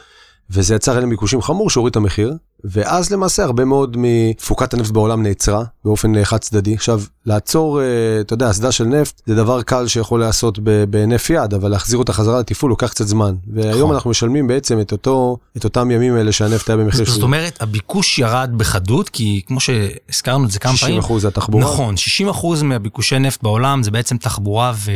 [0.49, 2.33] וזה יצר הלם ביקושים חמור שהוריד את המחיר.
[2.63, 6.73] ואז למעשה הרבה מאוד מתפוקת הנפט בעולם נעצרה באופן אה, חד צדדי.
[6.73, 7.85] עכשיו, לעצור, אה,
[8.21, 12.13] אתה יודע, אסדה של נפט זה דבר קל שיכול להיעשות בהינף יד, אבל להחזיר אותה
[12.13, 13.35] חזרה לתפעול לוקח קצת זמן.
[13.53, 13.93] והיום נכון.
[13.93, 17.13] אנחנו משלמים בעצם את, אותו, את אותם ימים האלה שהנפט היה במחיר שלו.
[17.13, 21.17] זאת אומרת, הביקוש ירד בחדות, כי כמו שהזכרנו את זה כמה 60 פעמים.
[21.17, 21.63] 60% זה התחבורה.
[21.63, 21.95] נכון,
[22.31, 24.91] 60% מהביקושי נפט בעולם זה בעצם תחבורה ו,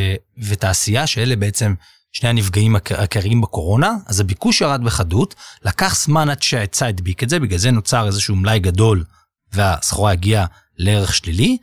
[0.47, 1.73] ותעשייה, שאלה בעצם
[2.11, 7.39] שני הנפגעים העיקריים בקורונה, אז הביקוש ירד בחדות, לקח זמן עד שההיצע הדביק את זה,
[7.39, 9.03] בגלל זה נוצר איזשהו מלאי גדול
[9.53, 10.45] והסחורה הגיעה
[10.77, 11.57] לערך שלילי,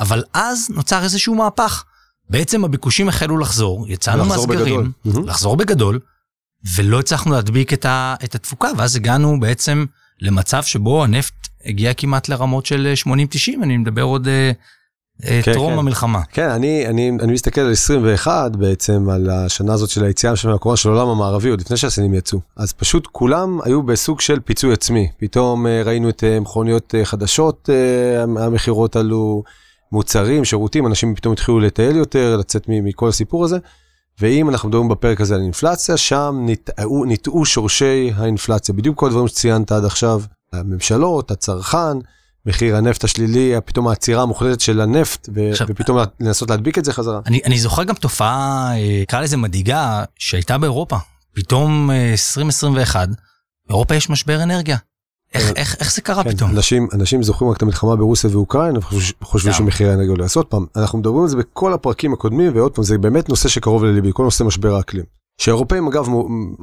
[0.00, 1.84] אבל אז נוצר איזשהו מהפך.
[2.30, 5.28] בעצם הביקושים החלו לחזור, יצאנו מהסגרים, בגדול.
[5.28, 6.00] לחזור בגדול,
[6.74, 9.84] ולא הצלחנו להדביק את, ה, את התפוקה, ואז הגענו בעצם
[10.20, 13.08] למצב שבו הנפט הגיע כמעט לרמות של 80-90,
[13.62, 14.50] אני מדבר עוד אה,
[15.22, 15.78] כן, טרום כן.
[15.78, 16.20] המלחמה.
[16.32, 20.76] כן, אני, אני, אני מסתכל על 21 בעצם, על השנה הזאת של היציאה של הקורונה
[20.76, 22.40] של העולם המערבי, עוד לפני שהסינים יצאו.
[22.56, 25.08] אז פשוט כולם היו בסוג של פיצוי עצמי.
[25.18, 27.68] פתאום אה, ראינו את אה, מכוניות חדשות,
[28.38, 29.42] המכירות עלו,
[29.92, 33.58] מוצרים, שירותים, אנשים פתאום התחילו לטייל יותר, לצאת מכל הסיפור הזה.
[34.20, 38.74] ואם אנחנו מדברים בפרק הזה על אינפלציה, שם נטעו, נטעו שורשי האינפלציה.
[38.74, 41.98] בדיוק כל הדברים שציינת עד עכשיו, הממשלות, הצרכן.
[42.46, 46.92] מחיר הנפט השלילי, פתאום העצירה המוחלטת של הנפט, ו- עכשיו, ופתאום לנסות להדביק את זה
[46.92, 47.20] חזרה.
[47.26, 50.96] אני, אני זוכר גם תופעה, אה, נקרא לזה מדאיגה, שהייתה באירופה.
[51.34, 53.14] פתאום 2021, אה,
[53.68, 54.76] באירופה יש משבר אנרגיה.
[55.34, 56.50] איך, איך, איך זה קרה כן, פתאום?
[56.50, 58.78] אנשים, אנשים זוכרים רק את המלחמה ברוסיה ואוקראינה
[59.22, 60.24] וחושבים שמחיר האנרגיה עולה.
[60.24, 63.48] אז עוד פעם, אנחנו מדברים על זה בכל הפרקים הקודמים, ועוד פעם, זה באמת נושא
[63.48, 65.04] שקרוב לליבי, כל נושא משבר האקלים.
[65.40, 66.06] שהאירופאים אגב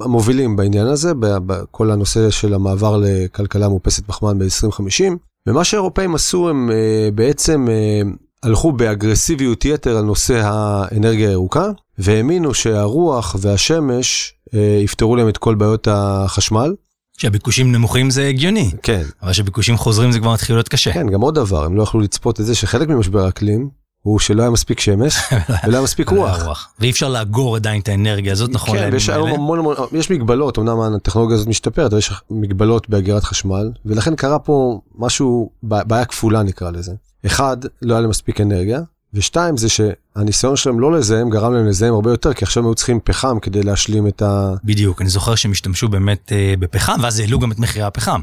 [0.02, 5.14] המובילים בעניין הזה, בכל הנושא של המעבר לכלכלה מאופסת פחמן ב-2050,
[5.48, 8.08] ומה שהאירופאים עשו הם uh, בעצם uh,
[8.44, 11.66] הלכו באגרסיביות יתר על נושא האנרגיה הירוקה,
[11.98, 16.76] והאמינו שהרוח והשמש uh, יפתרו להם את כל בעיות החשמל.
[17.18, 18.72] כשהביקושים נמוכים זה הגיוני.
[18.84, 19.04] כן.
[19.22, 20.94] אבל כשביקושים חוזרים זה כבר מתחיל להיות קשה.
[20.94, 24.42] כן, גם עוד דבר, הם לא יכלו לצפות את זה שחלק ממשבר האקלים הוא שלא
[24.42, 25.16] היה מספיק שמש
[25.64, 26.74] ולא היה מספיק רוח.
[26.80, 28.78] ואי אפשר לאגור עדיין את האנרגיה הזאת נכון.
[28.78, 33.24] כן, יש היום המון המון, יש מגבלות, אמנם הטכנולוגיה הזאת משתפרת, אבל יש מגבלות באגירת
[33.24, 36.94] חשמל, ולכן קרה פה משהו, בעיה כפולה נקרא לזה.
[37.26, 38.82] אחד, לא היה להם מספיק אנרגיה,
[39.14, 42.76] ושתיים זה שהניסיון שלהם לא לזהם גרם להם לזהם הרבה יותר, כי עכשיו הם היו
[42.76, 44.54] צריכים פחם כדי להשלים את ה...
[44.64, 48.22] בדיוק, אני זוכר שהם השתמשו באמת אה, בפחם, ואז העלו גם את מחירי הפחם.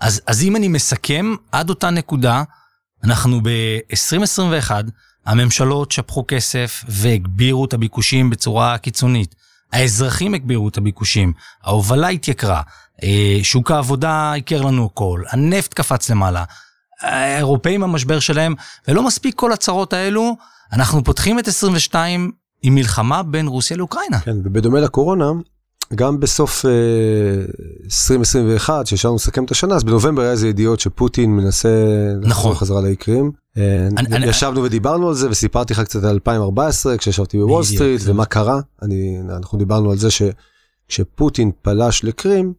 [0.00, 2.42] אז, אז אם אני מסכם, עד אותה נקודה,
[3.04, 4.70] אנחנו ב-2021,
[5.26, 9.34] הממשלות שפכו כסף והגבירו את הביקושים בצורה קיצונית.
[9.72, 11.32] האזרחים הגבירו את הביקושים,
[11.64, 12.62] ההובלה התייקרה,
[13.02, 16.44] אה, שוק העבודה עיקר לנו הכל, הנפט קפץ למעלה,
[17.00, 18.54] האירופאים המשבר שלהם,
[18.88, 20.36] ולא מספיק כל הצרות האלו,
[20.72, 22.32] אנחנו פותחים את 22
[22.62, 24.20] עם מלחמה בין רוסיה לאוקראינה.
[24.20, 25.24] כן, ובדומה לקורונה,
[25.94, 26.64] גם בסוף
[27.84, 31.68] 2021, כשישבנו לסכם את השנה, אז בנובמבר היה איזה ידיעות שפוטין מנסה
[32.16, 32.30] נכון.
[32.30, 33.32] לחזור חזרה לאיקרים.
[33.56, 37.64] אני- אני- ישבנו ודיברנו על זה וסיפרתי לך קצת על 2014 כשישבתי בוול.
[37.64, 38.60] סטריט ומה קרה.
[38.82, 42.52] אני, אנחנו דיברנו על זה שכשפוטין פלש לקרים,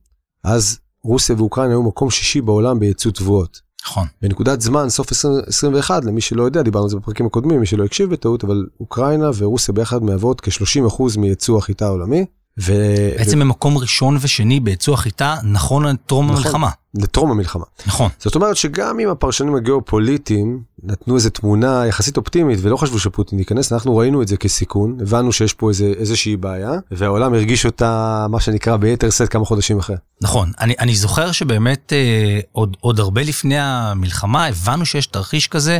[0.44, 3.62] אז רוסיה ואוקראינה היו מקום שישי בעולם בייצוא תבואות.
[3.86, 4.08] נכון.
[4.22, 8.10] בנקודת זמן, סוף 2021, למי שלא יודע, דיברנו על זה בפרקים הקודמים, מי שלא הקשיב
[8.10, 12.26] בטעות, אבל אוקראינה ורוסיה ביחד מהוות כ-30% מייצוא החיטה העולמי.
[12.60, 12.74] ו...
[13.18, 16.38] בעצם הם מקום ראשון ושני בייצוא החיטה, נכון לטרום נכון.
[16.38, 16.70] המלחמה.
[16.98, 17.64] לטרום המלחמה.
[17.88, 18.10] נכון.
[18.20, 23.74] זאת אומרת שגם אם הפרשנים הגיאופוליטיים נתנו איזה תמונה יחסית אופטימית ולא חשבו שפוטין ייכנס,
[23.74, 28.40] אנחנו ראינו את זה כסיכון, הבנו שיש פה איזה, איזושהי בעיה, והעולם הרגיש אותה, מה
[28.40, 29.96] שנקרא, ביתר שאת כמה חודשים אחרי.
[30.22, 35.80] נכון, אני, אני זוכר שבאמת אה, עוד, עוד הרבה לפני המלחמה הבנו שיש תרחיש כזה.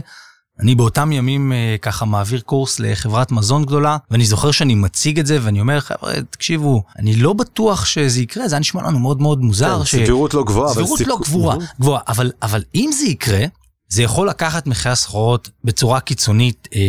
[0.60, 5.26] אני באותם ימים אה, ככה מעביר קורס לחברת מזון גדולה, ואני זוכר שאני מציג את
[5.26, 9.22] זה ואני אומר, חבר'ה, תקשיבו, אני לא בטוח שזה יקרה, זה היה נשמע לנו מאוד
[9.22, 9.78] מאוד מוזר.
[9.80, 11.58] כן, סבירות לא גבוהה, אבל סבירות סיכו- לא גבוהה.
[11.80, 13.46] גבוהה, אבל, אבל אם זה יקרה,
[13.90, 16.80] זה יכול לקחת מחירי הסחורות בצורה קיצונית אה,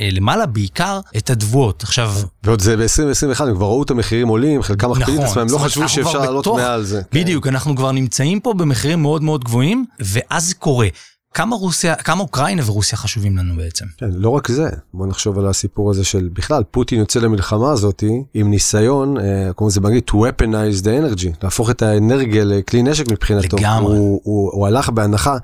[0.00, 1.82] אה, למעלה, בעיקר את התבואות.
[1.82, 2.12] עכשיו,
[2.44, 5.62] ועוד זה ב-2021, הם כבר ראו את המחירים עולים, חלקם מכפילים את נכון, עצמם, הם
[5.62, 7.02] לא חשבו שאפשר לעלות בתוך- מעל זה.
[7.10, 7.20] כן.
[7.20, 10.88] בדיוק, אנחנו כבר נמצאים פה במחירים מאוד מאוד גבוהים, ואז זה קורה.
[11.34, 13.84] כמה רוסיה, כמה אוקראינה ורוסיה חשובים לנו בעצם?
[13.98, 18.04] כן, לא רק זה, בוא נחשוב על הסיפור הזה של בכלל, פוטין יוצא למלחמה הזאת
[18.34, 23.10] עם ניסיון, אה, קוראים לזה באנגלית to weaponize the energy, להפוך את האנרגיה לכלי נשק
[23.12, 23.56] מבחינתו.
[23.56, 23.96] לגמרי.
[23.96, 25.36] הוא, הוא, הוא הלך בהנחה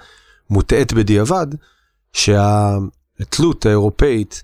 [0.50, 1.46] מוטעית בדיעבד,
[2.12, 4.42] שהתלות האירופאית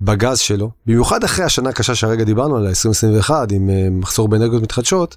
[0.00, 5.16] בגז שלו, במיוחד אחרי השנה הקשה שהרגע דיברנו עליה, 2021, עם אה, מחסור באנרגיות מתחדשות,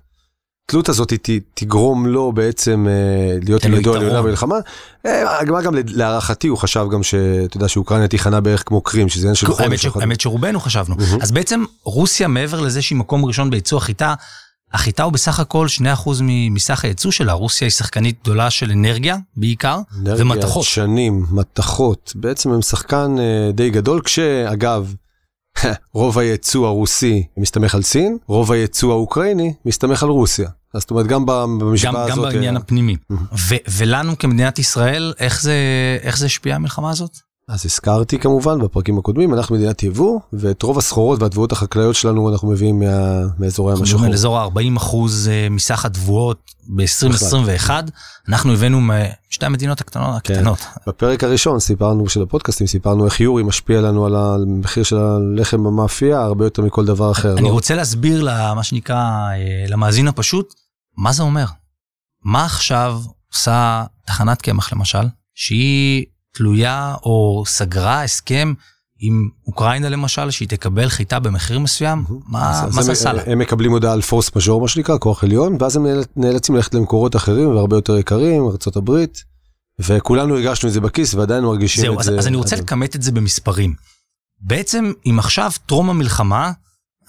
[0.65, 4.01] התלות הזאת ת, תגרום לו בעצם אה, להיות ידו על יתרון.
[4.01, 4.55] יונה במלחמה.
[5.05, 9.21] אה, גם, גם להערכתי הוא חשב גם שאתה יודע שאוקראינה תיכנע בערך כמו קרים, שזה
[9.21, 9.85] עניין של חודש.
[9.95, 10.95] האמת שרובנו חשבנו.
[11.21, 14.13] אז בעצם רוסיה, מעבר לזה שהיא מקום ראשון בייצוא החיטה,
[14.73, 15.81] החיטה הוא בסך הכל 2%
[16.21, 17.33] מ- מסך הייצוא שלה.
[17.33, 20.63] רוסיה היא שחקנית גדולה של אנרגיה, בעיקר, אנרגיה, ומתכות.
[20.65, 24.93] דשנים, מתכות, בעצם הם שחקן אה, די גדול, כשאגב,
[25.93, 30.49] רוב הייצוא הרוסי מסתמך על סין, רוב הייצוא האוקראיני מסתמך על רוסיה.
[30.73, 32.25] אז זאת אומרת, גם במשוואה גם, הזאת...
[32.25, 32.95] גם בעניין אה, הפנימי.
[33.49, 35.55] ו- ולנו כמדינת ישראל, איך זה,
[36.01, 37.30] איך זה השפיע המלחמה הזאת?
[37.47, 42.51] אז הזכרתי כמובן בפרקים הקודמים, אנחנו מדינת יבוא, ואת רוב הסחורות והתבואות החקלאיות שלנו אנחנו
[42.51, 43.93] מביאים מה, מאזורי ים אנחנו.
[43.93, 47.69] מדברים על אזור ה-40 אחוז אה, מסך התבואות ב-2021.
[48.27, 48.81] אנחנו הבאנו
[49.29, 50.21] משתי המדינות הקטנות.
[50.23, 50.33] כן.
[50.33, 50.59] הקטנות.
[50.87, 56.21] בפרק הראשון סיפרנו, של הפודקאסטים, סיפרנו איך יורי משפיע לנו על המחיר של הלחם במאפייה
[56.21, 57.37] הרבה יותר מכל דבר אחר.
[57.37, 57.51] אני לא?
[57.51, 60.53] רוצה להסביר למה שנקרא, אה, למאזין הפשוט,
[60.97, 61.45] מה זה אומר.
[62.23, 63.01] מה עכשיו
[63.33, 68.53] עושה תחנת קמח למשל, שהיא תלויה או סגרה הסכם
[68.99, 72.05] עם אוקראינה למשל, שהיא תקבל חיטה במחיר מסוים?
[72.27, 73.21] מה זה עשה לה?
[73.25, 76.73] הם מקבלים הודעה על פורס מז'ור, מה שנקרא, כוח עליון, ואז הם נאל- נאלצים ללכת
[76.73, 78.91] למקורות אחרים והרבה יותר יקרים, ארה"ב,
[79.79, 82.17] וכולנו הרגשנו את זה בכיס ועדיין מרגישים זהו, את אז, זה.
[82.17, 83.73] אז אני רוצה לכמת את זה במספרים.
[84.41, 86.51] בעצם, אם עכשיו, טרום המלחמה,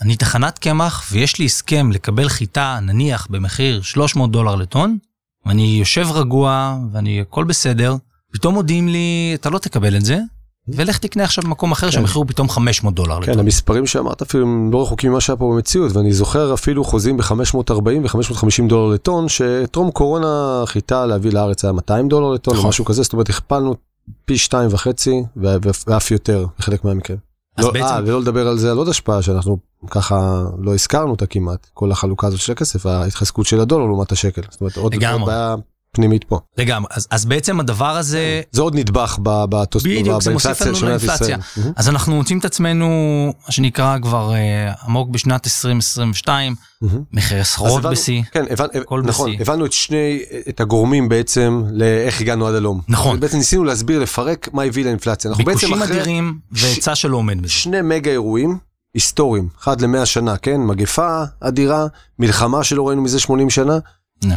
[0.00, 4.98] אני תחנת קמח ויש לי הסכם לקבל חיטה, נניח, במחיר 300 דולר לטון,
[5.46, 7.96] ואני יושב רגוע ואני, הכל בסדר,
[8.32, 10.18] פתאום מודיעים לי, אתה לא תקבל את זה,
[10.68, 13.38] ולך תקנה עכשיו במקום אחר שהמחיר הוא פתאום 500 דולר כן, לטון.
[13.38, 17.72] המספרים שאמרת אפילו הם לא רחוקים ממה שהיה פה במציאות, ואני זוכר אפילו חוזים ב-540
[18.02, 22.68] ו-550 דולר לטון, שטרום קורונה חיטה להביא לארץ היה 200 דולר לטון או נכון.
[22.68, 23.74] משהו כזה, זאת אומרת הכפלנו
[24.24, 25.22] פי שתיים וחצי
[25.86, 27.18] ואף יותר בחלק מהמקרים.
[27.58, 29.58] לא, בעצם- אה, ולא לדבר על זה על עוד השפעה שאנחנו
[29.90, 34.42] ככה לא הזכרנו אותה כמעט, כל החלוקה הזאת של הכסף, ההתחזקות של הדולר לעומת השקל,
[34.50, 34.92] זאת אומרת עוד.
[34.94, 35.54] עוד בעיה
[35.92, 36.38] פנימית פה.
[36.58, 40.72] לגמרי, אז, אז בעצם הדבר הזה, זה עוד נדבך ב- בתוס- בדיוק, זה מוסיף באינפלציה
[40.80, 41.36] לנו לאינפלציה.
[41.76, 42.86] אז אנחנו מוצאים את עצמנו,
[43.46, 47.02] מה שנקרא כבר אה, עמוק בשנת 2022, מהמם.
[47.12, 48.22] מחירי סחורות בשיא.
[48.32, 48.66] כן, הבנ...
[48.80, 49.40] הכל נכון, בשיא.
[49.42, 52.80] הבנו את שני, את הגורמים בעצם לאיך הגענו עד הלום.
[52.88, 53.20] נכון.
[53.20, 55.30] בעצם ניסינו להסביר, לפרק מה הביא לאינפלציה.
[55.30, 57.52] אנחנו בעצם ביקושים אחרי אדירים והיצע שלא עומד בזה.
[57.52, 58.58] שני מגה אירועים
[58.94, 60.60] היסטוריים, אחד למאה שנה, כן?
[60.60, 61.86] מגפה אדירה,
[62.18, 63.78] מלחמה שלא ראינו מזה 80 שנה.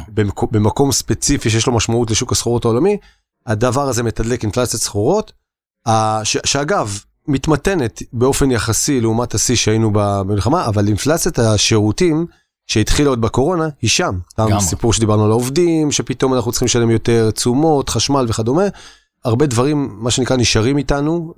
[0.07, 2.97] במקום, במקום ספציפי שיש לו משמעות לשוק הסחורות העולמי,
[3.45, 5.31] הדבר הזה מתדלק אינפלציית סחורות,
[6.23, 12.25] ש, שאגב, מתמתנת באופן יחסי לעומת השיא שהיינו במלחמה, אבל אינפלציית השירותים
[12.67, 14.19] שהתחילה עוד בקורונה, היא שם.
[14.39, 14.63] גם לגמרי.
[14.63, 18.63] סיפור שדיברנו על העובדים, שפתאום אנחנו צריכים לשלם יותר תשומות, חשמל וכדומה.
[19.25, 21.33] הרבה דברים, מה שנקרא, נשארים איתנו,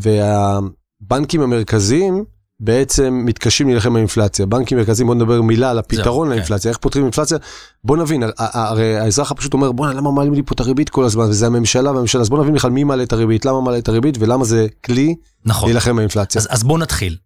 [0.00, 2.24] והבנקים המרכזיים
[2.64, 4.46] בעצם מתקשים להילחם באינפלציה.
[4.46, 6.34] בנקים מרכזיים, בוא נדבר מילה על הפתרון כן.
[6.34, 7.38] לאינפלציה, איך פותרים אינפלציה.
[7.84, 11.24] בוא נבין, הרי האזרח הפשוט אומר, בוא'נה, למה מעלים לי פה את הריבית כל הזמן,
[11.24, 14.16] וזה הממשלה והממשלה, אז בוא נבין בכלל מי מעלה את הריבית, למה מעלה את הריבית,
[14.20, 15.68] ולמה זה כלי נכון.
[15.68, 16.40] להילחם באינפלציה.
[16.40, 17.16] אז, אז בואו נתחיל.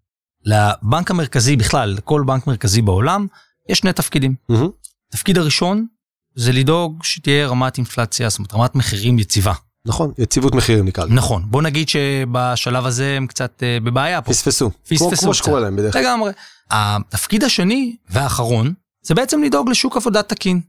[0.44, 3.26] לבנק המרכזי בכלל, לכל בנק מרכזי בעולם,
[3.68, 4.34] יש שני תפקידים.
[4.48, 4.68] מהמם.
[5.10, 5.86] התפקיד הראשון
[6.34, 9.52] זה לדאוג שתהיה רמת אינפלציה, זאת אומרת רמת מחירים יציבה.
[9.86, 11.14] נכון, יציבות מחירים נקרא לזה.
[11.14, 14.32] נכון, בוא נגיד שבשלב הזה הם קצת אה, בבעיה פה.
[14.32, 14.70] פספסו.
[14.70, 15.34] פספסו כמו- כמו קצת.
[15.38, 16.02] שקורה להם בדרך כלל.
[16.02, 16.32] לגמרי.
[16.70, 18.72] התפקיד השני והאחרון
[19.02, 20.60] זה בעצם לדאוג לשוק עבודה תקין.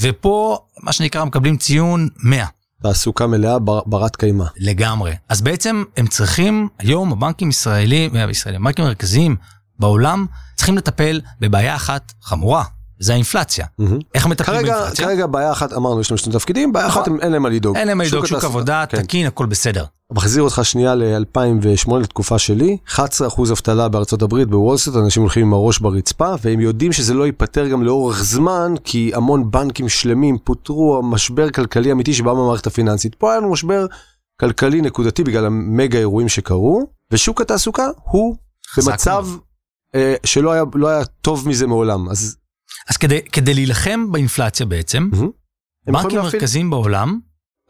[0.00, 2.46] ופה מה שנקרא מקבלים ציון 100
[2.82, 4.44] תעסוקה מלאה בר- ברת קיימא.
[4.56, 5.12] לגמרי.
[5.28, 9.36] אז בעצם הם צריכים, היום הבנקים ישראלים, אה, ישראלים, הבנקים המרכזיים
[9.78, 12.64] בעולם צריכים לטפל בבעיה אחת חמורה,
[13.00, 13.66] זה האינפלציה.
[13.78, 13.98] מהמם.
[14.14, 15.04] איך מטפלים כרגע, באינפלציה?
[15.06, 17.02] כרגע בעיה אחת, אמרנו, יש להם שני תפקידים, בעיה נכון.
[17.02, 17.76] אחת, הם- אין להם מה לדאוג.
[17.76, 19.02] אין להם מה לדאוג, שוק עבודה כן.
[19.02, 19.84] תקין, הכל בסדר.
[20.12, 22.98] מחזיר אותך שנייה ל-2008, לתקופה שלי, 11%
[23.50, 27.66] אבטלה בארצות הברית, בוול סטריט, אנשים הולכים עם הראש ברצפה, והם יודעים שזה לא ייפתר
[27.68, 33.14] גם לאורך זמן, כי המון בנקים שלמים פוטרו, משבר כלכלי אמיתי שבא מהמערכת הפיננסית.
[33.14, 33.86] פה היה לנו משבר
[34.40, 38.36] כלכלי נקודתי בגלל המגה אירועים שקרו, ושוק התעסוקה הוא
[38.76, 39.26] במצב.
[39.94, 42.08] אה, שלא היה, לא היה טוב מזה מעולם.
[42.08, 42.36] אז
[42.88, 45.10] אז כדי, כדי להילחם באינפלציה בעצם,
[45.86, 46.18] בנקים.
[46.18, 47.18] מרכזיים בעולם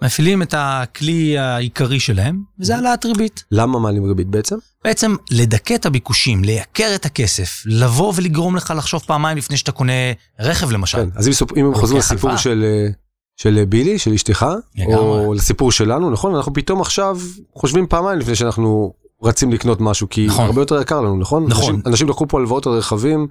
[0.03, 3.45] מפעילים את הכלי העיקרי שלהם, וזה העלאת ריבית.
[3.51, 4.57] למה מעלים ריבית בעצם?
[4.85, 9.93] בעצם לדכא את הביקושים, לייקר את הכסף, לבוא ולגרום לך לחשוב פעמיים לפני שאתה קונה
[10.41, 10.99] רכב למשל.
[10.99, 12.37] כן, אז אם, סופ- אם הם חוזרים לסיפור.
[12.37, 12.89] של, אה,
[13.37, 14.47] של בילי, של אשתך.
[14.87, 16.35] או לסיפור שלנו, נכון?
[16.35, 17.19] אנחנו פתאום עכשיו
[17.55, 20.47] חושבים פעמיים לפני שאנחנו רצים לקנות משהו, כי נכון.
[20.47, 21.47] הרבה יותר יקר לנו, נכון?
[21.49, 21.75] נכון.
[21.75, 23.27] אנשים, אנשים לקחו פה הלוואות על רכבים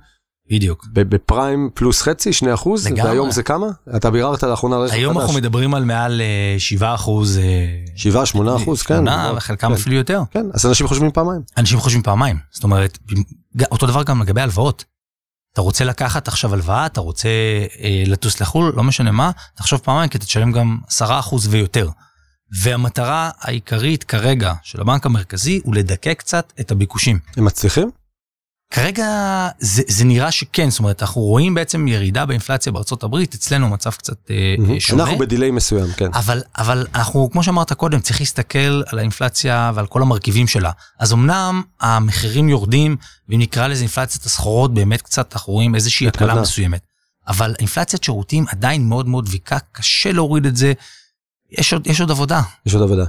[0.52, 0.88] בדיוק.
[0.94, 3.10] בפריים פלוס חצי, 2 אחוז, לגמרי.
[3.10, 3.68] והיום זה כמה?
[3.96, 5.38] אתה ביררת לאחרונה רכב היום אנחנו חדש.
[5.38, 7.38] מדברים על מעל אה, 7 אחוז.
[7.38, 7.44] אה,
[7.96, 8.96] 7, 8 אחוז, כן.
[8.96, 9.34] שמונה.
[9.36, 9.74] וחלקם כן.
[9.74, 10.22] אפילו יותר.
[10.32, 11.42] כן, אז אנשים חושבים פעמיים.
[11.58, 12.38] אנשים חושבים פעמיים.
[12.52, 12.98] זאת אומרת,
[13.72, 14.86] אותו דבר גם לגבי הלוואות.
[15.54, 17.30] אתה רוצה לקחת עכשיו הלוואה, אתה רוצה
[17.80, 21.02] אה, לטוס לחו"ל, לא משנה מה, תחשוב פעמיים כי אתה תשלם גם 10%
[21.50, 21.90] ויותר.
[22.62, 27.20] והמטרה העיקרית כרגע של הבנק המרכזי הוא לדכא קצת את הביקושים.
[27.38, 27.92] הם מצליחים?
[28.74, 29.08] כרגע
[29.60, 33.92] זה, זה נראה שכן, זאת אומרת, אנחנו רואים בעצם ירידה באינפלציה בארצות הברית, אצלנו מצב
[33.92, 35.04] קצת אה, שונה.
[35.04, 36.10] אנחנו בדיליי מסוים, כן.
[36.14, 40.72] אבל, אבל אנחנו, כמו שאמרת קודם, צריך להסתכל על האינפלציה ועל כל המרכיבים שלה.
[41.00, 42.96] אז אמנם המחירים יורדים,
[43.30, 46.42] ואם נקרא לזה אינפלציית הסחורות, באמת קצת אנחנו רואים איזושהי הקלה.
[46.42, 46.82] מסוימת.
[47.28, 50.74] אבל אינפלציית שירותים עדיין מאוד מאוד דביקה, קשה להוריד את זה.
[51.52, 52.42] יש עוד, יש עוד עבודה.
[52.66, 53.06] יש עוד עבודה.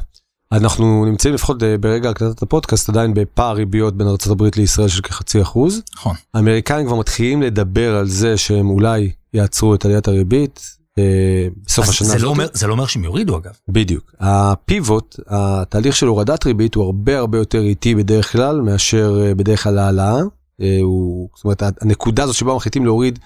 [0.52, 5.42] אנחנו נמצאים לפחות אה, ברגע הקלטת הפודקאסט עדיין בפער ריביות בין ארה"ב לישראל של כחצי
[5.42, 5.82] אחוז.
[5.94, 6.16] נכון.
[6.34, 10.60] האמריקאים כבר מתחילים לדבר על זה שהם אולי יעצרו את עליית הריבית
[10.98, 12.24] אה, בסוף אז השנה זה הזאת.
[12.24, 13.52] לא, אומר, זה לא אומר שהם יורידו אגב.
[13.68, 14.14] בדיוק.
[14.20, 19.62] הפיבוט, התהליך של הורדת ריבית הוא הרבה הרבה יותר איטי בדרך כלל מאשר אה, בדרך
[19.62, 20.16] כלל העלאה.
[20.60, 23.18] אה, הוא, זאת אומרת הנקודה הזאת שבה מחליטים להוריד,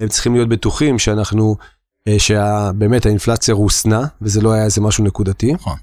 [0.00, 1.56] הם צריכים להיות בטוחים שאנחנו,
[2.08, 5.52] אה, שבאמת האינפלציה רוסנה וזה לא היה איזה משהו נקודתי.
[5.52, 5.76] נכון.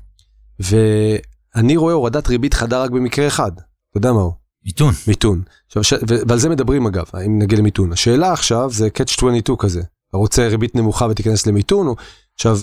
[0.59, 3.51] ואני רואה הורדת ריבית חדה רק במקרה אחד.
[3.55, 4.33] אתה יודע מה הוא?
[4.65, 4.93] מיתון.
[5.07, 5.41] מיתון.
[5.67, 5.93] עכשיו, ש...
[5.93, 7.91] ו- ועל זה מדברים אגב, אם נגיע למיתון.
[7.91, 9.81] השאלה עכשיו זה catch 22 כזה.
[10.09, 11.95] אתה רוצה ריבית נמוכה ותיכנס למיתון, או...
[12.35, 12.59] עכשיו,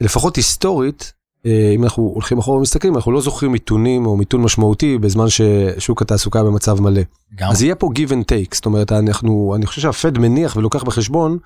[0.00, 1.12] לפחות היסטורית,
[1.46, 6.02] אה, אם אנחנו הולכים אחורה ומסתכלים, אנחנו לא זוכרים מיתונים או מיתון משמעותי בזמן ששוק
[6.02, 7.02] התעסוקה במצב מלא.
[7.34, 7.50] גם.
[7.50, 11.38] אז יהיה פה give and take, זאת אומרת, אנחנו, אני חושב שהפד מניח ולוקח בחשבון,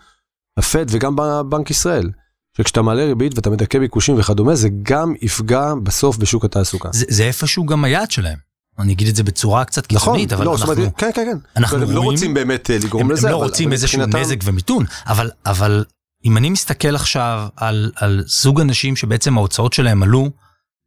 [0.57, 1.17] הפד וגם
[1.49, 2.11] בנק ישראל,
[2.59, 6.89] שכשאתה מעלה ריבית ואתה מדכא ביקושים וכדומה, זה גם יפגע בסוף בשוק התעסוקה.
[6.93, 8.49] זה, זה איפשהו גם היעד שלהם.
[8.79, 11.39] אני אגיד את זה בצורה קצת נכון, קיצונית, אבל לא, אנחנו, אומרת, כן, כן, כן.
[11.57, 13.99] אנחנו הם לא רואים- רוצים באמת אה, לגרום הם, לזה, הם לא אבל- רוצים איזשהו
[13.99, 15.85] מבחינתם- נזק ומיתון, אבל, אבל
[16.25, 20.31] אם אני מסתכל עכשיו על, על זוג אנשים שבעצם ההוצאות שלהם עלו,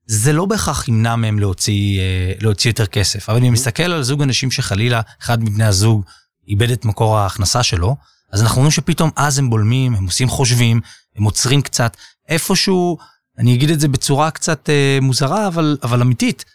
[0.08, 3.30] זה לא בהכרח ימנע מהם להוציא, אה, להוציא יותר כסף.
[3.30, 6.04] אבל אם אני מסתכל על זוג אנשים שחלילה אחד מבני הזוג
[6.48, 7.96] איבד את מקור ההכנסה שלו,
[8.32, 10.82] אז אנחנו רואים שפתאום אז הם בולמים, הם עושים חושבים,
[11.16, 11.98] הם עוצרים קצת,
[12.30, 12.98] איפשהו,
[13.38, 16.46] אני אגיד את זה בצורה קצת אה, מוזרה, אבל, אבל אמיתית,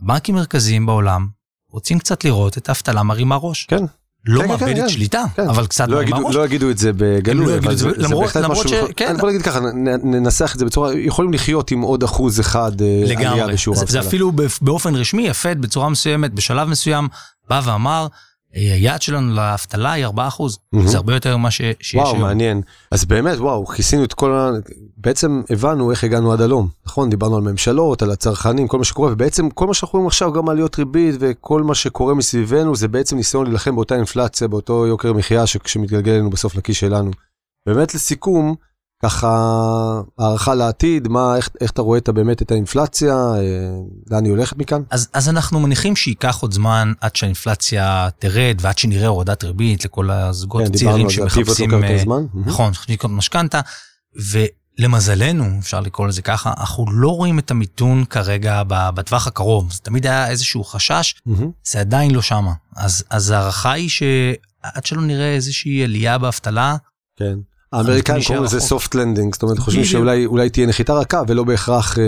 [0.00, 1.26] בנקים מרכזיים בעולם
[1.70, 3.64] רוצים קצת לראות את האבטלה מרימה ראש.
[3.70, 3.84] כן,
[4.26, 4.88] לא כן, כן, מאבדת כן.
[4.88, 5.48] שליטה, כן.
[5.48, 6.34] אבל קצת לא מרימה יגידו- ראש.
[6.36, 8.92] לא יגידו את זה בגלוי, לא אבל זה, זה זה למרות- בהחלט למרות משהו, ש-
[8.96, 9.08] כן.
[9.10, 9.60] אני בוא נגיד ככה,
[10.02, 13.52] ננסח את זה בצורה, יכולים לחיות עם עוד אחוז אחד אה, עלייה לגמרי.
[13.54, 14.08] בשיעור זה, זה האבטלה.
[14.08, 17.08] אפילו באופ- באופן רשמי, הפד בצורה מסוימת, בשלב מסוים,
[17.48, 18.16] בא ואמר, "אה,
[18.52, 20.10] היעד שלנו לאבטלה היא 4%.
[20.72, 20.86] מהמם.
[20.88, 22.20] זה הרבה יותר ממה ש- שיש וואו, היום.
[22.20, 22.62] מעניין.
[22.90, 24.50] אז באמת, וואו, כיסינו את כל ה...
[24.96, 26.68] בעצם הבנו איך הגענו עד הלום.
[26.86, 30.32] נכון, דיברנו על ממשלות, על הצרכנים, כל מה שקורה, ובעצם כל מה שאנחנו רואים עכשיו,
[30.32, 35.12] גם עליות ריבית וכל מה שקורה מסביבנו, זה בעצם ניסיון להילחם באותה אינפלציה, באותו יוקר
[35.12, 37.10] מחיה שמתגלגל אלינו בסוף לכיס שלנו.
[37.66, 38.54] באמת לסיכום,
[39.04, 39.28] ככה
[40.18, 43.40] הערכה לעתיד, מה, איך, איך אתה רואה את, באמת את האינפלציה, אה,
[44.10, 44.82] לאן היא הולכת מכאן?
[44.90, 50.10] אז, אז אנחנו מניחים שייקח עוד זמן עד שהאינפלציה תרד ועד שנראה הורדת ריבית לכל
[50.10, 51.70] הזוגות כן, דיברנו הצעירים על זה, הפיבוט שמחפשים...
[51.70, 52.42] לוקח יותר אה.
[52.46, 53.60] נכון, צריכים לקנות משכנתה,
[54.78, 59.72] ולמזלנו, אפשר לקרוא לזה ככה, אנחנו לא רואים את המיתון כרגע בטווח הקרוב.
[59.72, 61.50] זה תמיד היה איזשהו חשש, מהמם.
[61.64, 62.52] זה עדיין לא שמה.
[62.76, 63.90] אז, אז ההערכה היא
[64.62, 66.76] עד שלא נראה איזושהי עלייה באבטלה,
[67.16, 67.38] כן.
[67.72, 69.84] האמריקאים קוראים לזה soft landing, זאת אומרת חושבים.
[69.84, 72.04] שאולי אולי תהיה נחיתה רכה ולא בהכרח אה,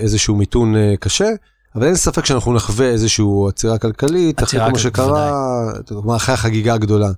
[0.00, 1.28] איזשהו מיתון אה, קשה,
[1.74, 5.72] אבל אין ספק שאנחנו נחווה איזושהי עצירה כלכלית, אחרי עצירה כל מה כל- שקרה,
[6.16, 7.08] אחרי החגיגה הגדולה.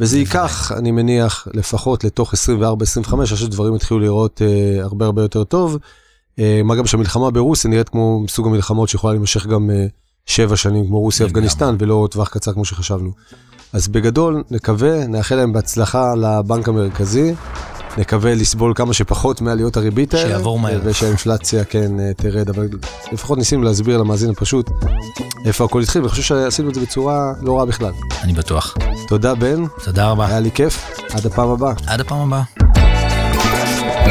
[0.00, 2.36] וזה ייקח, אני מניח, לפחות לתוך 24-25,
[3.20, 5.78] עד שדברים יתחילו לראות אה, הרבה הרבה יותר טוב.
[6.38, 9.86] אה, מה גם שהמלחמה ברוסיה נראית כמו סוג המלחמות שיכולה להימשך גם אה,
[10.26, 11.40] שבע שנים, כמו רוסיה לגמרי.
[11.40, 13.10] אפגניסטן, ולא טווח קצר כמו שחשבנו.
[13.74, 17.34] אז בגדול, נקווה, נאחל להם בהצלחה לבנק המרכזי,
[17.98, 20.28] נקווה לסבול כמה שפחות מעליות הריבית האלה.
[20.28, 20.80] שיעבור מהר.
[20.84, 22.68] ושהאינפלציה כן אה, תרד, אבל
[23.12, 24.70] לפחות ניסינו להסביר למאזין הפשוט
[25.44, 27.92] איפה הכל התחיל, ואני חושב שעשינו את זה בצורה לא רעה בכלל.
[28.22, 28.74] אני בטוח.
[29.08, 30.26] תודה בן, תודה רבה.
[30.26, 31.72] היה לי כיף, עד הפעם הבאה.
[31.86, 32.42] עד הפעם הבאה.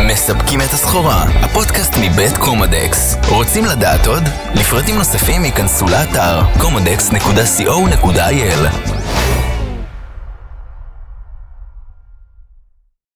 [0.08, 3.16] מספקים את הסחורה, הפודקאסט מבית קומדקס.
[3.30, 4.24] רוצים לדעת עוד?
[4.56, 7.64] לפרטים נוספים ייכנסו לאתר comodex.co.il